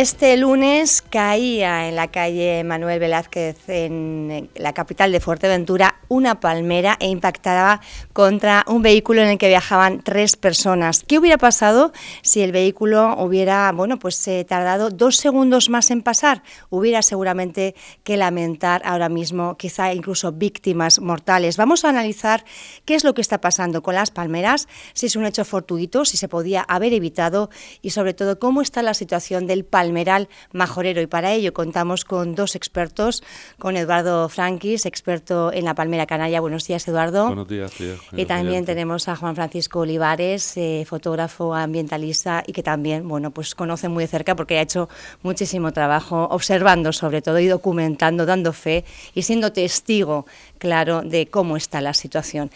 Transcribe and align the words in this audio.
Este 0.00 0.34
lunes 0.38 1.02
caía 1.02 1.86
en 1.86 1.94
la 1.94 2.08
calle 2.08 2.64
Manuel 2.64 2.98
Velázquez, 2.98 3.68
en 3.68 4.48
la 4.54 4.72
capital 4.72 5.12
de 5.12 5.20
Fuerteventura, 5.20 5.99
una 6.10 6.40
palmera 6.40 6.96
e 6.98 7.06
impactaba 7.06 7.80
contra 8.12 8.64
un 8.66 8.82
vehículo 8.82 9.22
en 9.22 9.28
el 9.28 9.38
que 9.38 9.46
viajaban 9.46 10.02
tres 10.02 10.34
personas. 10.34 11.04
¿Qué 11.06 11.18
hubiera 11.18 11.38
pasado 11.38 11.92
si 12.22 12.42
el 12.42 12.50
vehículo 12.50 13.14
hubiera, 13.16 13.70
bueno, 13.70 13.98
pues 13.98 14.26
eh, 14.26 14.44
tardado 14.44 14.90
dos 14.90 15.16
segundos 15.16 15.70
más 15.70 15.92
en 15.92 16.02
pasar? 16.02 16.42
Hubiera 16.68 17.02
seguramente 17.02 17.76
que 18.02 18.16
lamentar 18.16 18.82
ahora 18.84 19.08
mismo, 19.08 19.56
quizá 19.56 19.94
incluso 19.94 20.32
víctimas 20.32 21.00
mortales. 21.00 21.56
Vamos 21.56 21.84
a 21.84 21.90
analizar 21.90 22.44
qué 22.84 22.96
es 22.96 23.04
lo 23.04 23.14
que 23.14 23.20
está 23.20 23.40
pasando 23.40 23.80
con 23.82 23.94
las 23.94 24.10
palmeras, 24.10 24.66
si 24.94 25.06
es 25.06 25.14
un 25.14 25.26
hecho 25.26 25.44
fortuito, 25.44 26.04
si 26.04 26.16
se 26.16 26.26
podía 26.26 26.62
haber 26.62 26.92
evitado 26.92 27.50
y 27.82 27.90
sobre 27.90 28.14
todo 28.14 28.40
cómo 28.40 28.62
está 28.62 28.82
la 28.82 28.94
situación 28.94 29.46
del 29.46 29.64
palmeral 29.64 30.28
majorero. 30.52 31.00
Y 31.00 31.06
para 31.06 31.30
ello 31.30 31.54
contamos 31.54 32.04
con 32.04 32.34
dos 32.34 32.56
expertos, 32.56 33.22
con 33.60 33.76
Eduardo 33.76 34.28
Franquis, 34.28 34.86
experto 34.86 35.52
en 35.52 35.64
la 35.64 35.76
palmera 35.76 35.99
canaria. 36.06 36.40
Buenos 36.40 36.66
días, 36.66 36.86
Eduardo. 36.88 37.26
Buenos 37.26 37.48
días, 37.48 37.72
tía. 37.72 37.94
Y 38.16 38.24
también 38.26 38.64
tenemos 38.64 39.08
a 39.08 39.16
Juan 39.16 39.34
Francisco 39.34 39.80
Olivares, 39.80 40.56
eh, 40.56 40.84
fotógrafo 40.86 41.54
ambientalista 41.54 42.42
y 42.46 42.52
que 42.52 42.62
también, 42.62 43.06
bueno, 43.08 43.30
pues 43.30 43.54
conoce 43.54 43.88
muy 43.88 44.04
de 44.04 44.08
cerca 44.08 44.34
porque 44.36 44.58
ha 44.58 44.62
hecho 44.62 44.88
muchísimo 45.22 45.72
trabajo 45.72 46.28
observando 46.30 46.92
sobre 46.92 47.22
todo 47.22 47.38
y 47.38 47.46
documentando, 47.46 48.26
dando 48.26 48.52
fe 48.52 48.84
y 49.14 49.22
siendo 49.22 49.52
testigo 49.52 50.26
claro 50.58 51.02
de 51.02 51.26
cómo 51.26 51.56
está 51.56 51.80
la 51.80 51.94
situación. 51.94 52.50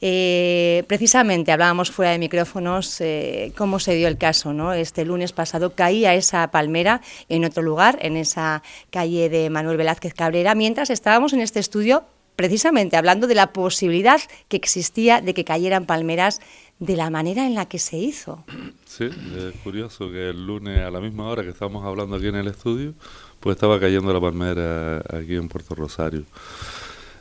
Eh, 0.00 0.84
precisamente 0.86 1.52
hablábamos 1.52 1.90
fuera 1.90 2.12
de 2.12 2.18
micrófonos 2.18 3.00
eh, 3.00 3.52
cómo 3.56 3.78
se 3.78 3.94
dio 3.94 4.08
el 4.08 4.18
caso, 4.18 4.52
¿no? 4.52 4.72
Este 4.72 5.04
lunes 5.04 5.32
pasado 5.32 5.74
caía 5.74 6.14
esa 6.14 6.50
palmera 6.50 7.00
en 7.28 7.44
otro 7.44 7.62
lugar, 7.62 7.98
en 8.00 8.16
esa 8.16 8.62
calle 8.90 9.28
de 9.28 9.50
Manuel 9.50 9.76
Velázquez 9.76 10.14
Cabrera, 10.14 10.54
mientras 10.54 10.90
estábamos 10.90 11.32
en 11.32 11.40
este 11.40 11.60
estudio 11.60 12.04
precisamente 12.40 12.96
hablando 12.96 13.26
de 13.26 13.34
la 13.34 13.52
posibilidad 13.52 14.18
que 14.48 14.56
existía 14.56 15.20
de 15.20 15.34
que 15.34 15.44
cayeran 15.44 15.84
palmeras 15.84 16.40
de 16.78 16.96
la 16.96 17.10
manera 17.10 17.46
en 17.46 17.54
la 17.54 17.66
que 17.66 17.78
se 17.78 17.98
hizo. 17.98 18.42
Sí, 18.86 19.04
es 19.04 19.60
curioso 19.62 20.10
que 20.10 20.30
el 20.30 20.46
lunes 20.46 20.80
a 20.80 20.90
la 20.90 21.00
misma 21.00 21.28
hora 21.28 21.42
que 21.42 21.50
estábamos 21.50 21.84
hablando 21.84 22.16
aquí 22.16 22.28
en 22.28 22.36
el 22.36 22.46
estudio, 22.46 22.94
pues 23.40 23.56
estaba 23.56 23.78
cayendo 23.78 24.10
la 24.10 24.22
palmera 24.22 25.02
aquí 25.10 25.34
en 25.34 25.50
Puerto 25.50 25.74
Rosario. 25.74 26.24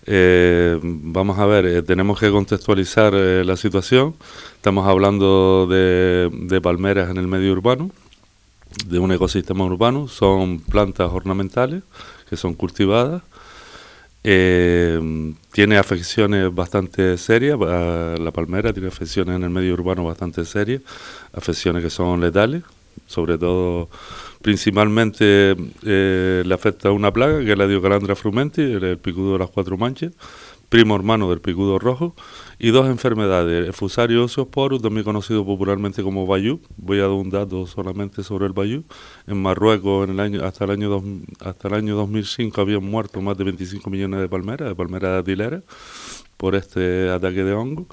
Eh, 0.05 0.79
vamos 0.81 1.37
a 1.37 1.45
ver, 1.45 1.65
eh, 1.65 1.81
tenemos 1.81 2.17
que 2.17 2.31
contextualizar 2.31 3.13
eh, 3.13 3.43
la 3.43 3.57
situación. 3.57 4.15
Estamos 4.55 4.87
hablando 4.87 5.67
de, 5.67 6.61
palmeras 6.63 7.09
en 7.09 7.17
el 7.17 7.27
medio 7.27 7.51
urbano, 7.51 7.91
de 8.85 8.99
un 8.99 9.11
ecosistema 9.11 9.65
urbano. 9.65 10.07
Son 10.07 10.61
plantas 10.61 11.11
ornamentales 11.11 11.83
que 12.29 12.37
son 12.37 12.53
cultivadas. 12.53 13.21
Tiene 14.21 15.77
afecciones 15.77 16.53
bastante 16.53 17.17
serias. 17.17 17.57
La 17.59 18.31
palmera 18.33 18.73
tiene 18.73 18.89
afecciones 18.89 19.35
en 19.35 19.43
el 19.43 19.49
medio 19.49 19.73
urbano 19.73 20.03
bastante 20.03 20.45
serias, 20.45 20.81
afecciones 21.33 21.83
que 21.83 21.89
son 21.89 22.21
letales, 22.21 22.63
sobre 23.07 23.37
todo 23.37 23.89
Principalmente 24.41 25.53
eh, 25.85 26.43
le 26.45 26.53
afecta 26.53 26.91
una 26.91 27.11
plaga 27.11 27.43
que 27.43 27.51
es 27.51 27.57
la 27.57 27.67
Diocalandra 27.67 28.15
frumenti, 28.15 28.61
el, 28.61 28.97
picudo 28.97 29.33
de 29.33 29.39
las 29.39 29.49
cuatro 29.49 29.77
manchas, 29.77 30.13
primo 30.69 30.95
hermano 30.95 31.29
del 31.29 31.41
picudo 31.41 31.79
rojo, 31.79 32.15
y 32.59 32.69
dos 32.69 32.87
enfermedades, 32.87 33.67
el 33.67 33.73
fusario 33.73 34.23
oseosporus, 34.23 34.81
también 34.81 35.03
conocido 35.03 35.45
popularmente 35.45 36.03
como 36.03 36.27
bayú. 36.27 36.61
Voy 36.77 36.99
a 36.99 37.03
dar 37.03 37.11
un 37.11 37.29
dato 37.29 37.65
solamente 37.65 38.23
sobre 38.23 38.45
el 38.45 38.53
bayú. 38.53 38.83
En 39.27 39.41
Marruecos, 39.41 40.07
en 40.07 40.11
el 40.15 40.19
año, 40.19 40.45
hasta, 40.45 40.65
el 40.65 40.71
año 40.71 41.03
hasta 41.39 41.67
el 41.69 41.73
año 41.73 41.95
2005, 41.95 42.61
habían 42.61 42.83
muerto 42.83 43.21
más 43.21 43.37
de 43.37 43.45
25 43.45 43.89
millones 43.89 44.19
de 44.19 44.29
palmeras, 44.29 44.69
de 44.69 44.75
palmeras 44.75 45.25
de 45.25 45.61
por 46.37 46.55
este 46.55 47.09
ataque 47.09 47.43
de 47.43 47.53
hongo. 47.53 47.87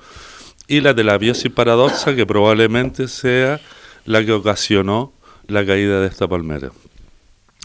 Y 0.68 0.80
la 0.80 0.92
de 0.92 1.04
la 1.04 1.16
biosis 1.16 1.50
paradoxa, 1.50 2.14
que 2.14 2.26
probablemente 2.26 3.08
sea 3.08 3.60
la 4.04 4.24
que 4.24 4.32
ocasionó 4.32 5.12
la 5.46 5.64
caída 5.64 6.00
de 6.00 6.08
esta 6.08 6.28
palmera. 6.28 6.72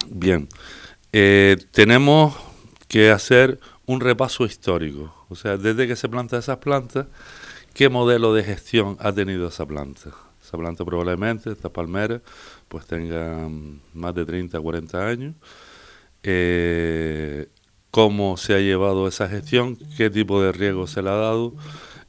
Bien, 0.07 0.47
eh, 1.13 1.57
tenemos 1.71 2.35
que 2.87 3.09
hacer 3.09 3.59
un 3.91 3.99
repaso 3.99 4.45
histórico, 4.45 5.13
o 5.29 5.35
sea, 5.35 5.57
desde 5.57 5.85
que 5.87 5.95
se 5.95 6.07
planta 6.07 6.37
esas 6.37 6.57
plantas, 6.57 7.07
qué 7.73 7.89
modelo 7.89 8.33
de 8.33 8.43
gestión 8.43 8.97
ha 8.99 9.11
tenido 9.11 9.47
esa 9.49 9.65
planta. 9.65 10.11
Esa 10.41 10.57
planta 10.57 10.85
probablemente, 10.85 11.51
esta 11.51 11.69
palmera, 11.69 12.21
pues 12.67 12.85
tenga 12.87 13.47
más 13.93 14.15
de 14.15 14.25
30, 14.25 14.59
40 14.59 15.07
años. 15.07 15.35
Eh, 16.23 17.47
cómo 17.91 18.37
se 18.37 18.53
ha 18.53 18.59
llevado 18.59 19.07
esa 19.07 19.27
gestión, 19.27 19.77
qué 19.97 20.09
tipo 20.09 20.41
de 20.41 20.53
riego 20.53 20.87
se 20.87 21.01
le 21.01 21.09
ha 21.09 21.15
dado, 21.15 21.53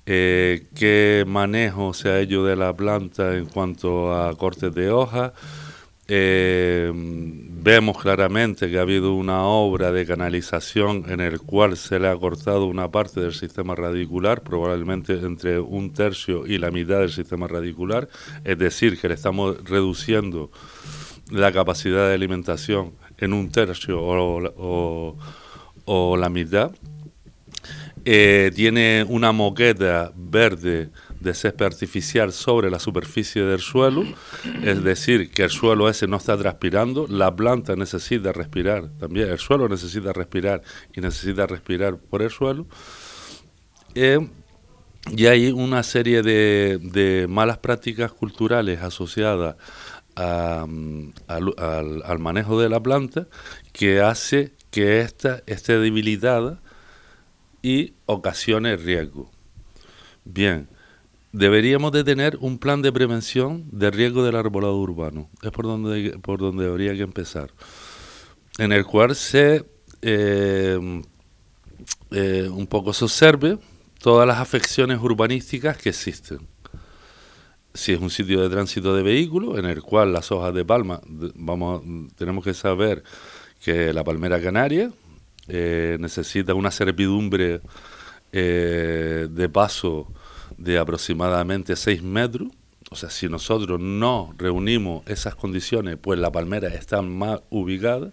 eh, 0.06 0.68
qué 0.76 1.24
manejo 1.26 1.94
se 1.94 2.10
ha 2.10 2.20
hecho 2.20 2.44
de 2.44 2.56
la 2.56 2.74
planta 2.74 3.36
en 3.36 3.46
cuanto 3.46 4.14
a 4.14 4.34
cortes 4.36 4.72
de 4.72 4.90
hojas, 4.90 5.32
eh, 6.06 6.92
vemos 7.62 7.96
claramente 7.98 8.68
que 8.68 8.78
ha 8.78 8.82
habido 8.82 9.14
una 9.14 9.44
obra 9.44 9.92
de 9.92 10.04
canalización 10.04 11.04
en 11.08 11.20
el 11.20 11.40
cual 11.40 11.76
se 11.76 12.00
le 12.00 12.08
ha 12.08 12.16
cortado 12.16 12.66
una 12.66 12.90
parte 12.90 13.20
del 13.20 13.34
sistema 13.34 13.76
radicular, 13.76 14.42
probablemente 14.42 15.12
entre 15.12 15.60
un 15.60 15.92
tercio 15.92 16.44
y 16.44 16.58
la 16.58 16.72
mitad 16.72 16.98
del 16.98 17.12
sistema 17.12 17.46
radicular, 17.46 18.08
es 18.44 18.58
decir, 18.58 19.00
que 19.00 19.08
le 19.08 19.14
estamos 19.14 19.62
reduciendo 19.64 20.50
la 21.30 21.52
capacidad 21.52 22.08
de 22.08 22.14
alimentación 22.14 22.94
en 23.18 23.32
un 23.32 23.50
tercio 23.50 24.00
o, 24.02 25.16
la 26.16 26.28
mitad. 26.28 26.72
Eh, 28.04 28.50
tiene 28.56 29.06
una 29.08 29.30
moqueta 29.30 30.12
verde 30.16 30.90
de 31.22 31.34
césped 31.34 31.66
artificial 31.66 32.32
sobre 32.32 32.70
la 32.70 32.78
superficie 32.78 33.42
del 33.42 33.60
suelo, 33.60 34.04
es 34.62 34.82
decir, 34.82 35.30
que 35.30 35.44
el 35.44 35.50
suelo 35.50 35.88
ese 35.88 36.06
no 36.06 36.16
está 36.16 36.36
transpirando, 36.36 37.06
la 37.08 37.34
planta 37.34 37.76
necesita 37.76 38.32
respirar 38.32 38.88
también, 38.98 39.28
el 39.30 39.38
suelo 39.38 39.68
necesita 39.68 40.12
respirar 40.12 40.62
y 40.94 41.00
necesita 41.00 41.46
respirar 41.46 41.98
por 41.98 42.22
el 42.22 42.30
suelo. 42.30 42.66
Eh, 43.94 44.18
y 45.10 45.26
hay 45.26 45.50
una 45.50 45.82
serie 45.82 46.22
de, 46.22 47.26
malas 47.28 47.58
prácticas 47.58 48.12
culturales 48.12 48.82
asociadas 48.82 49.56
al, 50.14 51.12
al, 51.26 52.18
manejo 52.18 52.60
de 52.60 52.68
la 52.68 52.80
planta 52.80 53.26
que 53.72 54.00
hace 54.00 54.52
que 54.70 55.00
ésta 55.00 55.42
esté 55.46 55.78
debilitada 55.78 56.60
y 57.62 57.94
ocasione 58.06 58.76
riesgo. 58.76 59.30
Bien, 60.24 60.68
deberíamos 61.32 61.92
de 61.92 62.04
tener 62.04 62.36
un 62.40 62.58
plan 62.58 62.82
de 62.82 62.92
prevención 62.92 63.64
de 63.72 63.90
riesgo 63.90 64.22
del 64.22 64.36
arbolado 64.36 64.76
urbano. 64.76 65.30
Es 65.42 65.50
por 65.50 65.64
donde, 65.64 66.18
por 66.18 66.38
donde 66.38 66.66
habría 66.66 66.94
que 66.94 67.02
empezar. 67.02 67.50
En 68.58 68.72
el 68.72 68.84
cual 68.84 69.16
se 69.16 69.64
eh, 70.02 71.02
eh, 72.10 72.48
un 72.50 72.66
poco 72.66 72.92
se 72.92 73.04
observe 73.04 73.58
todas 73.98 74.26
las 74.26 74.38
afecciones 74.38 75.00
urbanísticas 75.00 75.78
que 75.78 75.88
existen. 75.88 76.46
Si 77.74 77.92
es 77.92 78.00
un 78.00 78.10
sitio 78.10 78.42
de 78.42 78.50
tránsito 78.50 78.94
de 78.94 79.02
vehículos, 79.02 79.58
en 79.58 79.64
el 79.64 79.80
cual 79.80 80.12
las 80.12 80.30
hojas 80.30 80.52
de 80.52 80.64
palma, 80.64 81.00
vamos, 81.06 81.82
tenemos 82.16 82.44
que 82.44 82.52
saber 82.52 83.02
que 83.64 83.94
la 83.94 84.04
palmera 84.04 84.42
canaria 84.42 84.92
eh, 85.48 85.96
necesita 85.98 86.52
una 86.52 86.70
servidumbre 86.70 87.62
de 88.32 89.50
paso 89.52 90.08
de 90.62 90.78
aproximadamente 90.78 91.76
6 91.76 92.02
metros. 92.02 92.48
O 92.90 92.94
sea, 92.94 93.10
si 93.10 93.28
nosotros 93.28 93.80
no 93.80 94.34
reunimos 94.36 95.02
esas 95.06 95.34
condiciones, 95.34 95.96
pues 96.00 96.18
la 96.18 96.30
palmera 96.30 96.68
está 96.68 97.00
más 97.00 97.40
ubicada 97.48 98.12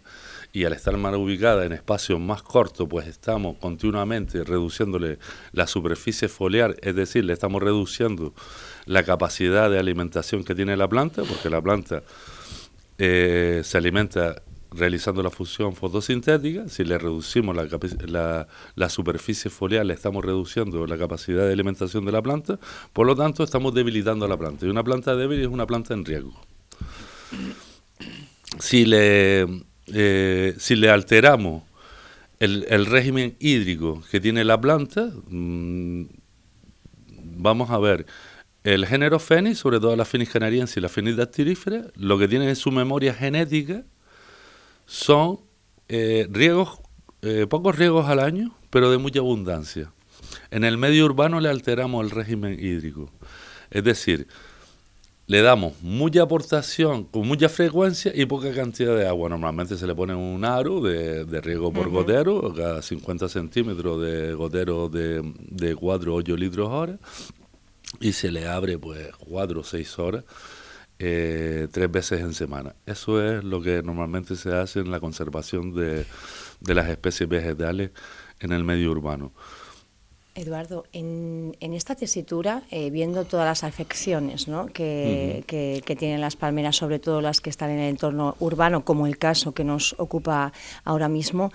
y 0.54 0.64
al 0.64 0.74
estar 0.74 0.96
más 0.98 1.16
ubicada 1.16 1.66
en 1.66 1.74
espacios 1.74 2.20
más 2.20 2.42
cortos, 2.42 2.88
pues 2.90 3.08
estamos 3.08 3.58
continuamente 3.58 4.44
reduciéndole 4.44 5.20
la 5.52 5.68
superficie 5.68 6.28
foliar, 6.28 6.76
es 6.82 6.96
decir, 6.96 7.26
le 7.26 7.34
estamos 7.34 7.62
reduciendo 7.62 8.34
la 8.86 9.04
capacidad 9.04 9.70
de 9.70 9.80
alimentación 9.80 10.44
que 10.44 10.56
tiene 10.56 10.76
la 10.78 10.88
planta, 10.88 11.24
porque 11.24 11.50
la 11.50 11.62
planta 11.62 12.04
eh, 12.98 13.62
se 13.64 13.78
alimenta 13.78 14.42
realizando 14.72 15.24
la 15.24 15.30
fusión 15.30 15.76
fotosintética, 15.76 16.70
si 16.70 16.84
le 16.84 16.98
reducimos 16.98 17.56
la, 17.56 18.48
la, 18.76 18.90
superficie 18.90 19.50
foliar, 19.50 19.86
le 19.86 19.94
estamos 19.94 20.24
reduciendo 20.24 20.86
la 20.86 20.98
capacidad 20.98 21.46
de 21.48 21.54
alimentación 21.54 22.06
de 22.06 22.12
la 22.12 22.22
planta, 22.22 22.60
por 22.94 23.08
lo 23.08 23.16
tanto 23.16 23.44
estamos 23.44 23.74
debilitando 23.74 24.26
a 24.26 24.28
la 24.28 24.38
planta. 24.38 24.66
Y 24.66 24.70
una 24.70 24.84
planta 24.84 25.16
débil 25.16 25.42
es 25.42 25.48
una 25.48 25.66
planta 25.66 25.94
en 25.94 26.06
riesgo. 26.06 26.40
Si 28.60 28.86
le, 28.86 29.48
eh, 29.88 30.56
si 30.58 30.76
le 30.76 30.90
alteramos 30.90 31.64
el, 32.40 32.86
régimen 32.86 33.36
hídrico 33.40 34.04
que 34.10 34.20
tiene 34.20 34.44
la 34.44 34.60
planta, 34.60 35.12
mm, 35.28 36.04
vamos 37.38 37.70
a 37.72 37.80
ver, 37.80 38.06
el 38.64 38.86
género 38.86 39.20
Fénix, 39.20 39.58
sobre 39.58 39.80
todo 39.80 39.96
la 39.96 40.06
Fénix 40.06 40.32
canariense 40.32 40.80
y 40.80 40.84
la 40.84 40.90
Fénix 40.90 41.18
dactilífera, 41.18 41.86
lo 41.96 42.20
que 42.20 42.28
tienen 42.28 42.50
en 42.50 42.56
su 42.56 42.72
memoria 42.72 43.14
genética 43.14 43.84
son 44.90 45.40
eh, 45.88 46.28
riegos, 46.32 46.80
eh, 47.22 47.46
pocos 47.48 47.78
riegos 47.78 48.10
al 48.10 48.20
año, 48.20 48.56
pero 48.72 48.90
de 48.90 48.98
mucha 48.98 49.20
abundancia. 49.20 49.94
En 50.50 50.64
el 50.64 50.80
medio 50.80 51.06
urbano 51.06 51.40
le 51.40 51.48
alteramos 51.48 52.04
el 52.04 52.10
régimen 52.10 52.54
hídrico. 52.60 53.12
Es 53.70 53.84
decir, 53.84 54.28
le 55.28 55.44
damos 55.44 55.80
mucha 55.84 56.24
aportación 56.24 57.04
con 57.04 57.28
mucha 57.28 57.50
frecuencia 57.50 58.12
y 58.16 58.26
poca 58.26 58.52
cantidad 58.52 58.98
de 58.98 59.08
agua. 59.08 59.30
Normalmente 59.30 59.78
se 59.78 59.86
le 59.86 59.94
pone 59.94 60.16
un 60.16 60.44
aro 60.44 60.82
de, 60.82 61.24
riego 61.40 61.72
por 61.72 61.90
gotero, 61.90 62.52
cada 62.56 62.82
50 62.82 63.30
centímetros 63.30 64.02
de 64.02 64.34
gotero 64.34 64.90
de, 64.90 65.22
de 65.52 65.76
4 65.76 66.12
o 66.12 66.18
8 66.18 66.36
litros 66.36 66.68
hora, 66.68 66.98
y 68.00 68.14
se 68.14 68.32
le 68.32 68.48
abre 68.48 68.80
pues 68.80 69.08
4 69.20 69.60
o 69.60 69.64
6 69.64 70.00
horas. 70.00 70.24
Eh, 71.02 71.70
tres 71.72 71.90
veces 71.90 72.20
en 72.20 72.34
semana. 72.34 72.76
Eso 72.86 73.24
es 73.24 73.42
lo 73.42 73.62
que 73.62 73.82
normalmente 73.82 74.36
se 74.36 74.54
hace 74.54 74.80
en 74.82 74.92
la 74.92 75.00
conservación 75.00 75.74
de, 75.74 76.06
de 76.60 76.74
las 76.76 76.90
especies 76.90 77.30
vegetales 77.30 77.92
en 78.42 78.52
el 78.52 78.66
medio 78.66 78.92
urbano. 78.92 79.32
Eduardo, 80.36 80.86
en, 80.94 81.54
esta 81.60 81.96
tesitura, 81.96 82.64
eh, 82.72 82.92
viendo 82.92 83.26
todas 83.26 83.46
las 83.46 83.64
afecciones 83.64 84.48
que, 84.74 85.44
que, 85.48 85.96
tienen 85.96 86.22
las 86.22 86.36
palmeras, 86.36 86.78
sobre 86.78 87.00
todo 87.00 87.20
las 87.20 87.42
que 87.42 87.50
están 87.50 87.72
en 87.72 87.80
el 87.80 87.90
entorno 87.90 88.36
urbano, 88.40 88.86
como 88.86 89.06
el 89.08 89.18
caso 89.18 89.54
que 89.54 89.64
nos 89.64 89.96
ocupa 89.98 90.54
ahora 90.86 91.10
mismo, 91.10 91.52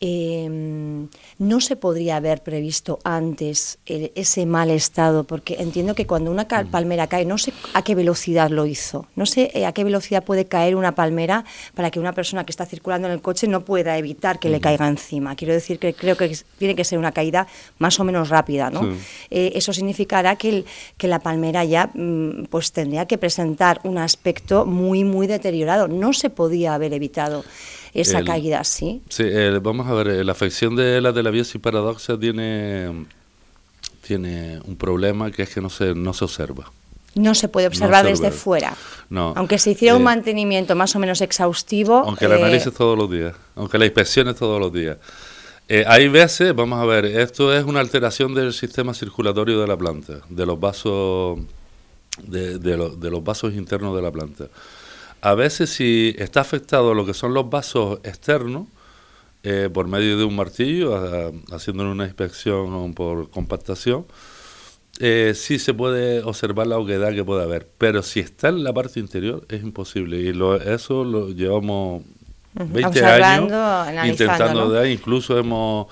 eh, 0.00 1.06
no 1.38 1.60
se 1.60 1.76
podría 1.76 2.16
haber 2.16 2.42
previsto 2.42 2.98
antes 3.04 3.78
ese 3.86 4.46
mal 4.46 4.70
estado, 4.70 5.24
porque 5.24 5.56
entiendo 5.58 5.94
que 5.94 6.06
cuando 6.06 6.30
una 6.30 6.46
palmera 6.46 7.06
cae, 7.06 7.24
no 7.24 7.38
sé 7.38 7.52
a 7.72 7.82
qué 7.82 7.94
velocidad 7.94 8.50
lo 8.50 8.66
hizo, 8.66 9.06
no 9.16 9.26
sé 9.26 9.50
eh, 9.54 9.66
a 9.66 9.72
qué 9.72 9.84
velocidad 9.84 10.24
puede 10.24 10.46
caer 10.46 10.76
una 10.76 10.94
palmera 10.94 11.44
para 11.74 11.90
que 11.90 12.00
una 12.00 12.12
persona 12.12 12.44
que 12.44 12.52
está 12.52 12.66
circulando 12.66 13.08
en 13.08 13.14
el 13.14 13.20
coche 13.20 13.46
no 13.46 13.64
pueda 13.64 13.96
evitar 13.96 14.38
que 14.38 14.48
le 14.48 14.60
caiga 14.60 14.86
encima. 14.88 15.36
Quiero 15.36 15.54
decir 15.54 15.78
que 15.78 15.94
creo 15.94 16.16
que 16.16 16.36
tiene 16.58 16.74
que 16.74 16.84
ser 16.84 16.98
una 16.98 17.12
caída 17.12 17.46
más 17.78 17.98
o 18.00 18.04
menos 18.04 18.28
rápida, 18.28 18.70
¿no? 18.70 18.96
Eh, 19.30 19.52
eso 19.54 19.72
significará 19.72 20.36
que, 20.36 20.64
que 20.96 21.08
la 21.08 21.20
palmera 21.20 21.64
ya 21.64 21.90
mm, 21.94 22.46
pues 22.50 22.72
tendría 22.72 23.06
que 23.06 23.18
presentar 23.18 23.80
un 23.84 23.98
aspecto 23.98 24.66
muy, 24.66 25.04
muy 25.04 25.26
deteriorado. 25.26 25.88
No 25.88 26.12
se 26.12 26.30
podía 26.30 26.74
haber 26.74 26.92
evitado 26.92 27.44
esa 27.94 28.24
caída, 28.24 28.64
¿sí? 28.64 29.02
Sí, 29.08 29.24
vamos 29.62 29.86
a 29.86 29.94
ver, 29.94 30.08
eh, 30.08 30.24
la 30.24 30.32
afección 30.32 30.74
de 30.74 31.00
la 31.00 31.12
de 31.12 31.22
la 31.22 31.30
biosis 31.30 31.60
paradoxa 31.60 32.18
tiene, 32.18 33.06
tiene 34.06 34.60
un 34.64 34.76
problema 34.76 35.30
que 35.30 35.42
es 35.42 35.54
que 35.54 35.60
no 35.60 35.70
se, 35.70 35.94
no 35.94 36.12
se 36.12 36.24
observa. 36.24 36.70
No 37.14 37.36
se 37.36 37.48
puede 37.48 37.68
observar 37.68 38.04
desde 38.04 38.32
fuera. 38.32 38.76
No. 39.08 39.32
Aunque 39.36 39.58
se 39.58 39.70
hiciera 39.70 39.94
un 39.94 40.02
eh, 40.02 40.06
mantenimiento 40.06 40.74
más 40.74 40.96
o 40.96 40.98
menos 40.98 41.20
exhaustivo. 41.20 41.98
Aunque 41.98 42.26
la 42.26 42.34
eh, 42.34 42.42
analices 42.42 42.74
todos 42.74 42.98
los 42.98 43.08
días, 43.08 43.34
aunque 43.54 43.78
la 43.78 43.84
inspecciones 43.84 44.34
todos 44.34 44.58
los 44.60 44.72
días. 44.72 44.98
hay 45.86 46.08
veces, 46.08 46.52
vamos 46.54 46.80
a 46.80 46.84
ver, 46.84 47.04
esto 47.04 47.54
es 47.54 47.64
una 47.64 47.78
alteración 47.78 48.34
del 48.34 48.52
sistema 48.52 48.92
circulatorio 48.92 49.60
de 49.60 49.68
la 49.68 49.76
planta, 49.76 50.14
de 50.28 50.44
los 50.44 50.58
vasos, 50.58 51.38
de, 52.24 52.58
de 52.58 53.10
los 53.10 53.22
vasos 53.22 53.54
internos 53.54 53.94
de 53.94 54.02
la 54.02 54.10
planta 54.10 54.48
a 55.24 55.34
veces 55.34 55.70
si 55.70 56.14
está 56.18 56.42
afectado 56.42 56.92
lo 56.92 57.06
que 57.06 57.14
son 57.14 57.32
los 57.32 57.48
vasos 57.48 57.98
externos, 58.04 58.68
eh, 59.42 59.70
por 59.72 59.88
medio 59.88 60.18
de 60.18 60.24
un 60.24 60.36
martillo, 60.36 60.94
haciendo 61.50 61.90
una 61.90 62.04
inspección 62.04 62.92
por 62.92 63.30
compactación, 63.30 64.04
eh, 65.00 65.32
sí 65.34 65.58
se 65.58 65.72
puede 65.72 66.22
observar 66.22 66.66
la 66.66 66.76
oquedad 66.76 67.14
que 67.14 67.24
puede 67.24 67.42
haber, 67.42 67.66
pero 67.78 68.02
si 68.02 68.20
está 68.20 68.48
en 68.48 68.62
la 68.62 68.74
parte 68.74 69.00
interior 69.00 69.46
es 69.48 69.62
imposible. 69.62 70.18
Y 70.18 70.34
lo, 70.34 70.56
eso 70.56 71.04
lo 71.04 71.30
llevamos 71.30 72.04
20 72.52 73.02
años 73.06 74.06
intentando 74.06 74.68
dar, 74.68 74.86
incluso 74.86 75.38
hemos 75.38 75.86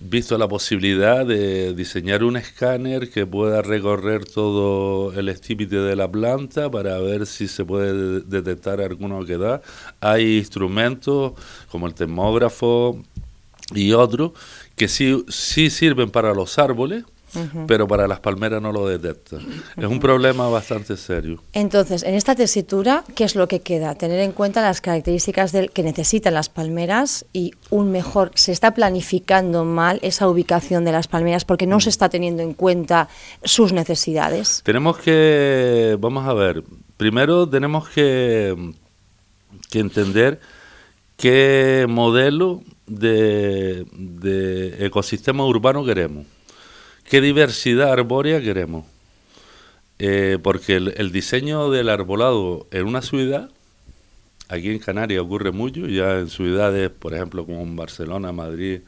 visto 0.00 0.38
la 0.38 0.46
posibilidad 0.46 1.26
de 1.26 1.74
diseñar 1.74 2.22
un 2.22 2.36
escáner 2.36 3.10
que 3.10 3.26
pueda 3.26 3.62
recorrer 3.62 4.24
todo 4.24 5.12
el 5.18 5.28
estípite 5.28 5.76
de 5.76 5.96
la 5.96 6.08
planta 6.08 6.70
para 6.70 6.98
ver 6.98 7.26
si 7.26 7.48
se 7.48 7.64
puede 7.64 8.20
detectar 8.20 8.80
alguna 8.80 9.16
oquedad. 9.16 9.62
Hay 10.00 10.38
instrumentos 10.38 11.32
como 11.70 11.86
el 11.86 11.94
termógrafo 11.94 13.02
y 13.74 13.92
otros 13.92 14.32
que 14.76 14.88
sí, 14.88 15.24
sí 15.28 15.70
sirven 15.70 16.10
para 16.10 16.32
los 16.32 16.58
árboles, 16.58 17.04
pero 17.66 17.86
para 17.86 18.08
las 18.08 18.20
palmeras 18.20 18.62
no 18.62 18.72
lo 18.72 18.86
detectan. 18.86 19.40
Es 19.76 19.84
un 19.84 20.00
problema 20.00 20.48
bastante 20.48 20.96
serio. 20.96 21.42
Entonces, 21.52 22.02
en 22.02 22.14
esta 22.14 22.34
tesitura, 22.34 23.04
¿qué 23.14 23.24
es 23.24 23.34
lo 23.34 23.48
que 23.48 23.60
queda? 23.60 23.94
Tener 23.94 24.20
en 24.20 24.32
cuenta 24.32 24.62
las 24.62 24.80
características 24.80 25.52
del, 25.52 25.70
que 25.70 25.82
necesitan 25.82 26.34
las 26.34 26.48
palmeras 26.48 27.26
y 27.32 27.52
un 27.70 27.90
mejor, 27.90 28.30
se 28.34 28.52
está 28.52 28.74
planificando 28.74 29.64
mal 29.64 29.98
esa 30.02 30.28
ubicación 30.28 30.84
de 30.84 30.92
las 30.92 31.08
palmeras 31.08 31.44
porque 31.44 31.66
no 31.66 31.80
se 31.80 31.90
está 31.90 32.08
teniendo 32.08 32.42
en 32.42 32.54
cuenta 32.54 33.08
sus 33.44 33.72
necesidades. 33.72 34.62
Tenemos 34.64 34.98
que, 34.98 35.96
vamos 36.00 36.26
a 36.26 36.34
ver, 36.34 36.64
primero 36.96 37.48
tenemos 37.48 37.88
que, 37.88 38.72
que 39.70 39.78
entender 39.80 40.40
qué 41.16 41.86
modelo 41.88 42.62
de, 42.86 43.84
de 43.92 44.86
ecosistema 44.86 45.44
urbano 45.44 45.84
queremos 45.84 46.26
qué 47.08 47.20
diversidad 47.20 47.92
arbórea 47.92 48.40
queremos. 48.40 48.84
Eh, 49.98 50.38
porque 50.42 50.76
el, 50.76 51.10
diseño 51.10 51.70
del 51.70 51.88
arbolado 51.88 52.68
en 52.70 52.86
una 52.86 53.02
ciudad, 53.02 53.50
aquí 54.48 54.70
en 54.70 54.78
Canarias 54.78 55.22
ocurre 55.22 55.50
mucho, 55.50 55.86
ya 55.86 56.18
en 56.20 56.28
ciudades, 56.28 56.90
por 56.90 57.14
ejemplo, 57.14 57.44
como 57.44 57.62
en 57.62 57.74
Barcelona, 57.74 58.30
Madrid, 58.30 58.82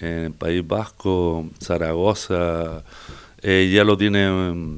en 0.00 0.34
País 0.34 0.66
Vasco, 0.66 1.48
Zaragoza, 1.62 2.84
eh, 3.40 3.70
ya 3.72 3.84
lo 3.84 3.96
tiene, 3.96 4.74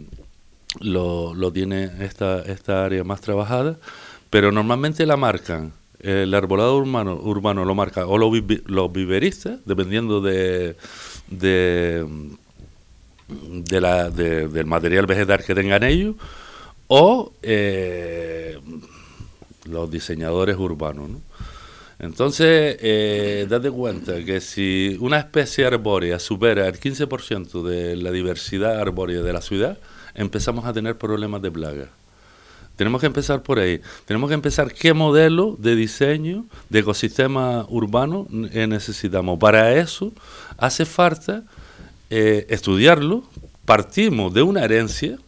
lo, 0.81 1.34
lo 1.34 1.53
tiene 1.53 1.91
esta, 2.01 2.43
esta 2.43 2.84
área 2.84 3.03
más 3.03 3.20
trabajada, 3.22 3.77
pero 4.31 4.53
normalmente 4.53 5.05
la 5.05 5.17
marcan 5.17 5.72
el 5.98 6.32
arbolado 6.34 6.77
urbano, 6.77 7.15
urbano 7.15 7.65
lo 7.65 7.74
marca 7.74 8.06
o 8.06 8.19
los, 8.19 8.31
los 8.67 8.93
viveristas, 8.93 9.58
dependiendo 9.65 10.20
de, 10.20 10.77
de 11.29 12.06
de 13.29 13.81
la, 13.81 14.11
del 14.11 14.67
material 14.67 15.06
vegetal 15.06 15.45
que 15.45 15.55
tengan 15.55 15.83
ellos 15.83 16.15
o 16.89 17.33
eh, 17.43 18.59
los 19.65 19.91
diseñadores 19.91 20.56
urbanos. 20.56 21.11
Entonces, 21.99 22.77
eh, 22.81 23.47
date 23.49 23.71
cuenta 23.71 24.23
que 24.23 24.41
si 24.41 24.97
una 25.01 25.19
especie 25.19 25.65
arbórea 25.65 26.19
supera 26.19 26.69
el 26.69 26.79
15% 26.79 27.63
de 27.63 27.97
la 27.97 28.11
diversidad 28.11 28.79
arbórea 28.79 29.23
de 29.23 29.33
la 29.33 29.41
ciudad, 29.41 29.79
empezamos 30.15 30.67
a 30.67 30.73
tener 30.73 30.99
problemas 30.99 31.41
de 31.41 31.51
plaga. 31.51 31.89
Tenemos 32.77 33.01
que 33.01 33.06
empezar 33.06 33.43
por 33.43 33.59
ahí. 33.59 33.81
Tenemos 34.05 34.29
que 34.29 34.35
empezar 34.35 34.73
qué 34.75 34.93
modelo 34.93 35.56
de 35.59 35.75
diseño 35.75 36.45
de 36.69 36.81
ecosistema 36.81 37.65
urbano 37.71 38.27
necesitamos. 38.29 39.39
Para 39.39 39.75
eso 39.75 40.13
hace 40.59 40.85
falta 40.85 41.45
eh, 42.10 42.46
estudiarlo, 42.51 43.25
partimos 43.65 44.32
de 44.32 44.43
una 44.43 44.65
herencia, 44.65 45.19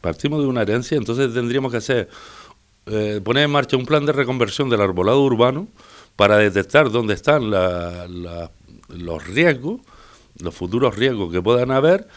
partimos 0.00 0.40
de 0.40 0.46
una 0.46 0.62
herencia, 0.62 0.96
entonces 0.96 1.32
tendríamos 1.34 1.70
que 1.70 1.78
hacer, 1.78 2.08
eh, 2.86 3.20
poner 3.22 3.44
en 3.44 3.50
marcha 3.50 3.76
un 3.76 3.84
plan 3.84 4.06
de 4.06 4.12
reconversión 4.12 4.70
del 4.70 4.80
arbolado 4.80 5.22
urbano 5.22 5.68
para 6.16 6.38
detectar 6.38 6.90
dónde 6.90 7.14
están 7.14 7.50
los 7.50 9.26
riesgos, 9.26 9.80
los 10.40 10.54
futuros 10.54 10.96
riesgos 10.96 11.32
que 11.32 11.42
puedan 11.42 11.70
haber, 11.70 12.08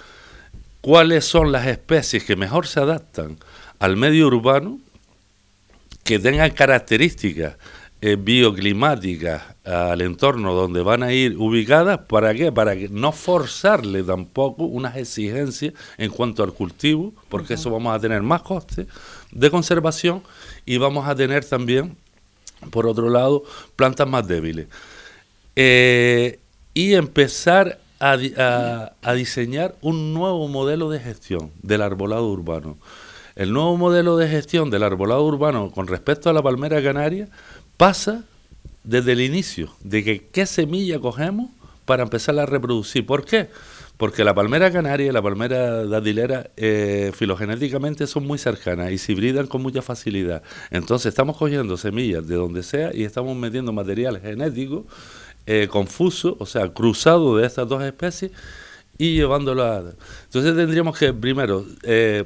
cuáles 0.80 1.26
son 1.26 1.52
las 1.52 1.68
especies 1.68 2.24
que 2.24 2.36
mejor 2.36 2.68
se 2.68 2.80
adaptan 2.80 3.38
al 3.80 3.98
medio 3.98 4.28
urbano, 4.28 4.80
que 6.04 6.18
tengan 6.18 6.52
características 6.52 7.58
bioclimáticas 8.02 9.44
al 9.64 10.02
entorno 10.02 10.54
donde 10.54 10.82
van 10.82 11.04
a 11.04 11.14
ir 11.14 11.38
ubicadas, 11.38 12.00
¿para 12.08 12.34
qué? 12.34 12.52
Para 12.52 12.76
que 12.76 12.90
no 12.90 13.12
forzarle 13.12 14.02
tampoco 14.02 14.64
unas 14.64 14.98
exigencias 14.98 15.74
en 15.98 16.10
cuanto 16.10 16.44
al 16.44 16.54
cultivo, 16.54 17.14
porque 17.30 17.54
eso 17.54 17.70
vamos 17.70 17.96
a 17.96 18.00
tener 18.00 18.24
más 18.24 18.42
costes 18.42 18.88
de 19.32 19.52
conservación 19.52 20.24
y 20.66 20.78
vamos 20.78 21.08
a 21.08 21.16
tener 21.16 21.46
también, 21.46 21.96
por 22.72 22.88
otro 22.88 23.10
lado, 23.10 23.44
plantas 23.76 24.08
más 24.08 24.28
débiles. 24.28 24.68
Eh, 25.56 26.40
y 26.74 26.94
empezar 26.94 27.80
a, 28.00 28.18
a 29.02 29.14
diseñar 29.14 29.76
un 29.82 30.14
nuevo 30.14 30.48
modelo 30.48 30.90
de 30.90 31.00
gestión 31.00 31.52
del 31.62 31.84
arbolado 31.84 32.28
urbano. 32.28 32.78
El 33.36 33.54
nuevo 33.54 33.78
modelo 33.78 34.18
de 34.18 34.28
gestión 34.28 34.70
del 34.72 34.84
arbolado 34.84 35.24
urbano 35.24 35.72
con 35.72 35.88
respecto 35.88 36.30
a 36.30 36.34
la 36.34 36.42
palmera 36.42 36.82
canaria 36.82 37.30
pasa 37.82 38.24
desde 38.84 39.14
el 39.14 39.22
inicio, 39.22 39.74
de 39.84 40.04
que 40.04 40.28
qué 40.28 40.46
semilla 40.46 41.00
cogemos 41.00 41.50
para 41.86 42.04
empezar 42.04 42.38
a 42.38 42.46
reproducir. 42.46 43.08
¿Por 43.08 43.26
qué? 43.26 43.50
porque 43.98 44.24
la 44.24 44.36
palmera 44.36 44.72
canaria 44.72 45.08
y 45.08 45.12
la 45.12 45.22
palmera 45.22 45.86
datilera 45.86 46.52
eh, 46.58 47.12
filogenéticamente 47.16 48.06
son 48.06 48.28
muy 48.28 48.38
cercanas 48.38 48.92
y 48.92 49.00
se 49.00 49.12
hibridan 49.12 49.48
con 49.48 49.64
mucha 49.64 49.82
facilidad. 49.82 50.44
Entonces 50.70 51.08
estamos 51.10 51.38
cogiendo 51.38 51.76
semillas 51.76 52.28
de 52.28 52.36
donde 52.36 52.62
sea 52.62 52.92
y 52.96 53.04
estamos 53.04 53.36
metiendo 53.36 53.72
material 53.74 54.20
genético 54.20 54.86
eh, 55.48 55.68
confuso, 55.70 56.36
o 56.40 56.46
sea, 56.48 56.70
cruzado 56.70 57.38
de 57.38 57.48
estas 57.48 57.68
dos 57.68 57.84
especies 57.84 58.32
y 58.98 59.16
llevándolo 59.16 59.64
a... 59.64 59.84
Entonces 60.24 60.56
tendríamos 60.56 60.98
que 60.98 61.14
primero 61.14 61.66
eh, 61.84 62.26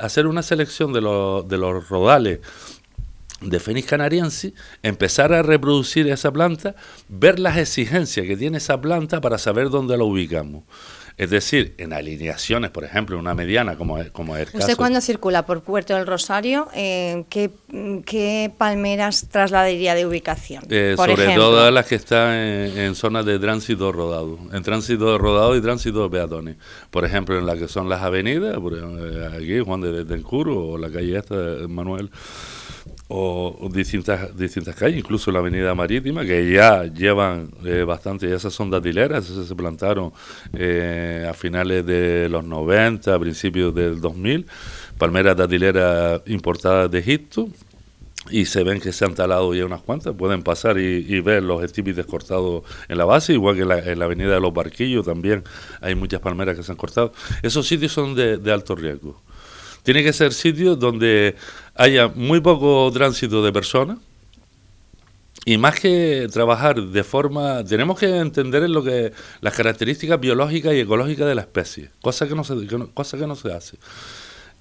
hacer 0.00 0.26
una 0.26 0.42
selección 0.42 0.92
de, 0.92 1.00
de 1.00 1.58
los 1.58 1.88
rodales 1.88 2.40
de 3.40 3.60
Fénix 3.60 3.86
canariensis, 3.86 4.52
empezar 4.82 5.32
a 5.32 5.42
reproducir 5.42 6.08
esa 6.08 6.32
planta, 6.32 6.74
ver 7.08 7.38
las 7.38 7.56
exigencias 7.56 8.26
que 8.26 8.36
tiene 8.36 8.58
esa 8.58 8.80
planta 8.80 9.20
para 9.20 9.38
saber 9.38 9.70
dónde 9.70 9.96
la 9.96 10.04
ubicamos. 10.04 10.64
Es 11.18 11.30
decir, 11.30 11.74
en 11.78 11.92
alineaciones, 11.92 12.70
por 12.70 12.84
ejemplo, 12.84 13.18
una 13.18 13.34
mediana 13.34 13.74
como 13.76 13.98
es, 13.98 14.08
como 14.12 14.36
es 14.36 14.54
el 14.54 14.60
¿Usted 14.60 14.76
cuando 14.76 15.00
circula 15.00 15.44
por 15.44 15.62
Puerto 15.62 15.96
del 15.96 16.06
Rosario, 16.06 16.68
eh, 16.74 17.24
¿qué, 17.28 18.52
palmeras 18.56 19.26
trasladaría 19.28 19.96
de 19.96 20.06
ubicación? 20.06 20.62
Eh, 20.70 20.94
sobre 20.96 21.34
todo 21.34 21.68
las 21.72 21.86
que 21.86 21.96
están 21.96 22.32
en, 22.34 22.94
zonas 22.94 23.26
de 23.26 23.36
tránsito 23.40 23.90
rodado, 23.90 24.38
en 24.52 24.62
tránsito 24.62 25.18
rodado 25.18 25.56
y 25.56 25.60
tránsito 25.60 26.04
de 26.04 26.08
peatones. 26.08 26.56
Por 26.92 27.04
ejemplo, 27.04 27.36
en 27.36 27.46
la 27.46 27.56
que 27.56 27.66
son 27.66 27.88
las 27.88 28.02
avenidas, 28.02 28.56
por 28.60 28.74
eh, 28.74 29.28
aquí 29.36 29.58
Juan 29.58 29.80
de 29.80 29.90
Betancourt 29.90 30.50
o 30.54 30.78
la 30.78 30.88
calle 30.88 31.18
esta, 31.18 31.34
Manuel 31.66 32.12
o, 33.08 33.68
distintas 33.72 34.36
distintas 34.36 34.76
calles, 34.76 34.98
incluso 34.98 35.32
la 35.32 35.38
Avenida 35.38 35.74
Marítima, 35.74 36.24
que 36.24 36.50
ya 36.50 36.84
llevan 36.84 37.50
eh, 37.64 37.82
bastante, 37.82 38.32
esas 38.32 38.52
son 38.52 38.70
datileras, 38.70 39.28
esas 39.30 39.48
se 39.48 39.54
plantaron 39.54 40.12
eh, 40.52 41.26
a 41.28 41.32
finales 41.32 41.86
de 41.86 42.28
los 42.28 42.44
90, 42.44 43.14
a 43.14 43.18
principios 43.18 43.74
del 43.74 44.00
2000, 44.00 44.46
palmeras 44.98 45.36
datileras 45.36 46.20
importadas 46.26 46.90
de 46.90 46.98
Egipto, 46.98 47.48
y 48.30 48.44
se 48.44 48.62
ven 48.62 48.78
que 48.78 48.92
se 48.92 49.06
han 49.06 49.14
talado 49.14 49.54
ya 49.54 49.64
unas 49.64 49.80
cuantas, 49.80 50.14
pueden 50.14 50.42
pasar 50.42 50.78
y, 50.78 51.20
ver 51.20 51.42
los 51.42 51.62
estípites 51.62 52.04
cortados 52.04 52.62
en 52.86 52.98
la 52.98 53.06
base, 53.06 53.32
igual 53.32 53.56
que 53.56 53.62
en 53.62 53.98
la 53.98 54.04
avenida 54.04 54.34
de 54.34 54.40
los 54.40 54.52
Barquillos 54.52 55.06
también 55.06 55.44
hay 55.80 55.94
muchas 55.94 56.20
palmeras 56.20 56.54
que 56.54 56.62
se 56.62 56.70
han 56.70 56.76
cortado. 56.76 57.12
Esos 57.42 57.66
sitios 57.66 57.92
son 57.92 58.14
de 58.14 58.52
alto 58.52 58.74
riesgo. 58.74 59.22
Tiene 59.88 60.04
que 60.04 60.12
ser 60.12 60.34
sitios 60.34 60.78
donde 60.78 61.34
haya 61.78 62.08
muy 62.08 62.40
poco 62.40 62.90
tránsito 62.92 63.42
de 63.42 63.52
personas 63.52 63.98
y 65.44 65.56
más 65.56 65.80
que 65.80 66.28
trabajar 66.30 66.78
de 66.78 67.04
forma, 67.04 67.64
tenemos 67.64 67.98
que 67.98 68.18
entender 68.18 68.64
en 68.64 68.72
lo 68.72 68.84
que 68.84 69.12
las 69.40 69.54
características 69.54 70.20
biológicas 70.20 70.74
y 70.74 70.80
ecológicas 70.80 71.26
de 71.26 71.34
la 71.34 71.40
especie, 71.40 71.90
cosa 72.02 72.28
que 72.28 72.34
no 72.34 72.44
se, 72.44 72.54
cosa 72.92 73.16
que 73.16 73.26
no 73.26 73.34
se 73.34 73.52
hace. 73.52 73.78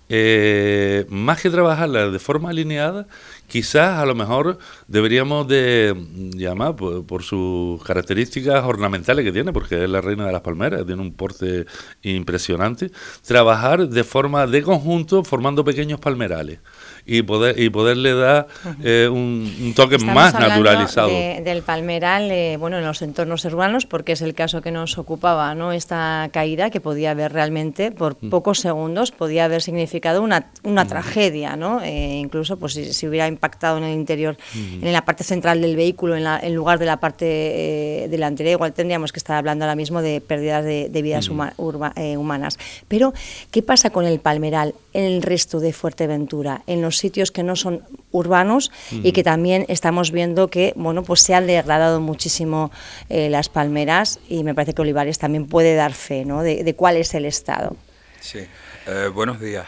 Eh, 0.09 1.05
más 1.09 1.41
que 1.41 1.49
trabajarla 1.49 2.09
de 2.09 2.19
forma 2.19 2.51
alineada, 2.51 3.07
quizás 3.47 3.99
a 3.99 4.05
lo 4.05 4.15
mejor 4.15 4.59
deberíamos 4.87 5.45
de 5.49 5.93
llamar 6.33 6.77
por, 6.77 7.23
sus 7.23 7.83
características 7.83 8.63
ornamentales 8.63 9.25
que 9.25 9.33
tiene, 9.33 9.51
porque 9.51 9.83
es 9.83 9.89
la 9.89 9.99
reina 9.99 10.25
de 10.25 10.31
las 10.31 10.41
palmeras, 10.41 10.85
tiene 10.85 11.01
un 11.01 11.13
porte 11.13 11.65
impresionante, 12.03 12.91
trabajar 13.25 13.89
de 13.89 14.03
forma 14.05 14.47
de 14.47 14.61
conjunto 14.61 15.25
formando 15.25 15.65
pequeños 15.65 15.99
palmerales 15.99 16.59
y 17.07 17.21
poder 17.21 17.57
y 17.57 17.69
poderle 17.69 18.13
dar 18.13 18.47
eh, 18.83 19.09
un, 19.09 19.73
toque 19.75 19.97
más 19.97 20.33
naturalizado. 20.33 21.07
del 21.07 21.61
palmeral, 21.61 22.29
eh, 22.29 22.57
bueno, 22.57 22.77
en 22.77 22.85
los 22.85 23.01
entornos 23.01 23.45
urbanos, 23.45 23.85
porque 23.85 24.11
es 24.11 24.21
el 24.21 24.33
caso 24.33 24.61
que 24.61 24.71
nos 24.71 24.97
ocupaba, 24.97 25.55
¿no? 25.55 25.71
Esta 25.71 26.29
caída 26.33 26.69
que 26.69 26.81
podía 26.81 27.11
haber 27.11 27.31
realmente, 27.31 27.91
por 27.91 28.17
mm. 28.19 28.29
pocos 28.29 28.59
segundos, 28.59 29.11
podía 29.11 29.45
haber 29.45 29.61
significado 29.61 30.21
una, 30.21 30.51
una 30.63 30.83
mm. 30.83 30.87
tragedia, 30.87 31.55
¿no? 31.55 31.81
Eh, 31.81 32.17
incluso, 32.17 32.57
pues 32.57 32.73
si, 32.73 33.07
hubiera 33.07 33.27
impactado 33.27 33.77
en 33.77 33.85
el 33.85 33.93
interior, 33.93 34.37
mm. 34.53 34.85
en 34.85 34.91
la 34.91 35.05
parte 35.05 35.23
central 35.23 35.61
del 35.61 35.77
vehículo, 35.77 36.17
en, 36.17 36.25
la, 36.25 36.37
en 36.43 36.53
lugar 36.53 36.77
de 36.77 36.85
la 36.85 36.99
parte 36.99 38.07
delantera, 38.09 38.51
igual 38.51 38.73
tendríamos 38.73 39.13
que 39.13 39.19
estar 39.19 39.37
hablando 39.37 39.63
ahora 39.63 39.75
mismo 39.75 40.01
de 40.01 40.19
pérdidas 40.19 40.65
de, 40.65 41.01
vidas 41.01 41.29
humanas. 41.29 42.57
Pero, 42.89 43.13
¿qué 43.49 43.61
pasa 43.61 43.91
con 43.91 44.05
el 44.05 44.19
palmeral 44.19 44.73
en 44.93 45.05
el 45.05 45.21
resto 45.21 45.59
de 45.59 45.71
Fuerteventura, 45.71 46.63
en 46.67 46.81
los 46.81 46.96
sitios 46.97 47.31
que 47.31 47.43
no 47.43 47.55
son 47.55 47.83
urbanos 48.11 48.71
y 48.91 49.11
que 49.11 49.23
también 49.23 49.65
estamos 49.67 50.11
viendo 50.11 50.49
que 50.49 50.73
bueno 50.75 51.03
pues 51.03 51.21
se 51.21 51.33
han 51.33 51.47
degradado 51.47 51.99
muchísimo 52.01 52.71
eh, 53.09 53.29
las 53.29 53.49
palmeras 53.49 54.19
y 54.27 54.43
me 54.43 54.53
parece 54.53 54.73
que 54.73 54.81
Olivares 54.81 55.17
también 55.19 55.47
puede 55.47 55.75
dar 55.75 55.93
fe 55.93 56.25
¿no? 56.25 56.43
de, 56.43 56.73
cuál 56.75 56.97
es 56.97 57.13
el 57.13 57.25
estado. 57.25 57.75
Sí, 58.19 58.39
eh, 58.87 59.09
buenos 59.13 59.39
días. 59.39 59.67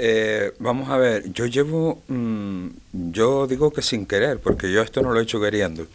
Eh, 0.00 0.52
vamos 0.60 0.90
a 0.90 0.96
ver, 0.96 1.32
yo 1.32 1.46
llevo, 1.46 2.02
mm, 2.06 2.68
yo 3.10 3.48
digo 3.48 3.72
que 3.72 3.82
sin 3.82 4.06
querer, 4.06 4.38
porque 4.38 4.70
yo 4.70 4.80
esto 4.80 5.02
no 5.02 5.12
lo 5.12 5.18
he 5.18 5.24
hecho 5.24 5.40
queriendo. 5.40 5.86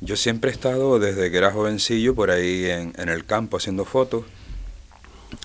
Yo 0.00 0.16
siempre 0.16 0.50
he 0.50 0.54
estado 0.54 1.00
desde 1.00 1.30
que 1.30 1.38
era 1.38 1.50
jovencillo 1.50 2.14
por 2.14 2.30
ahí 2.30 2.66
en, 2.66 2.92
en 2.96 3.08
el 3.08 3.24
campo 3.24 3.56
haciendo 3.56 3.84
fotos 3.84 4.24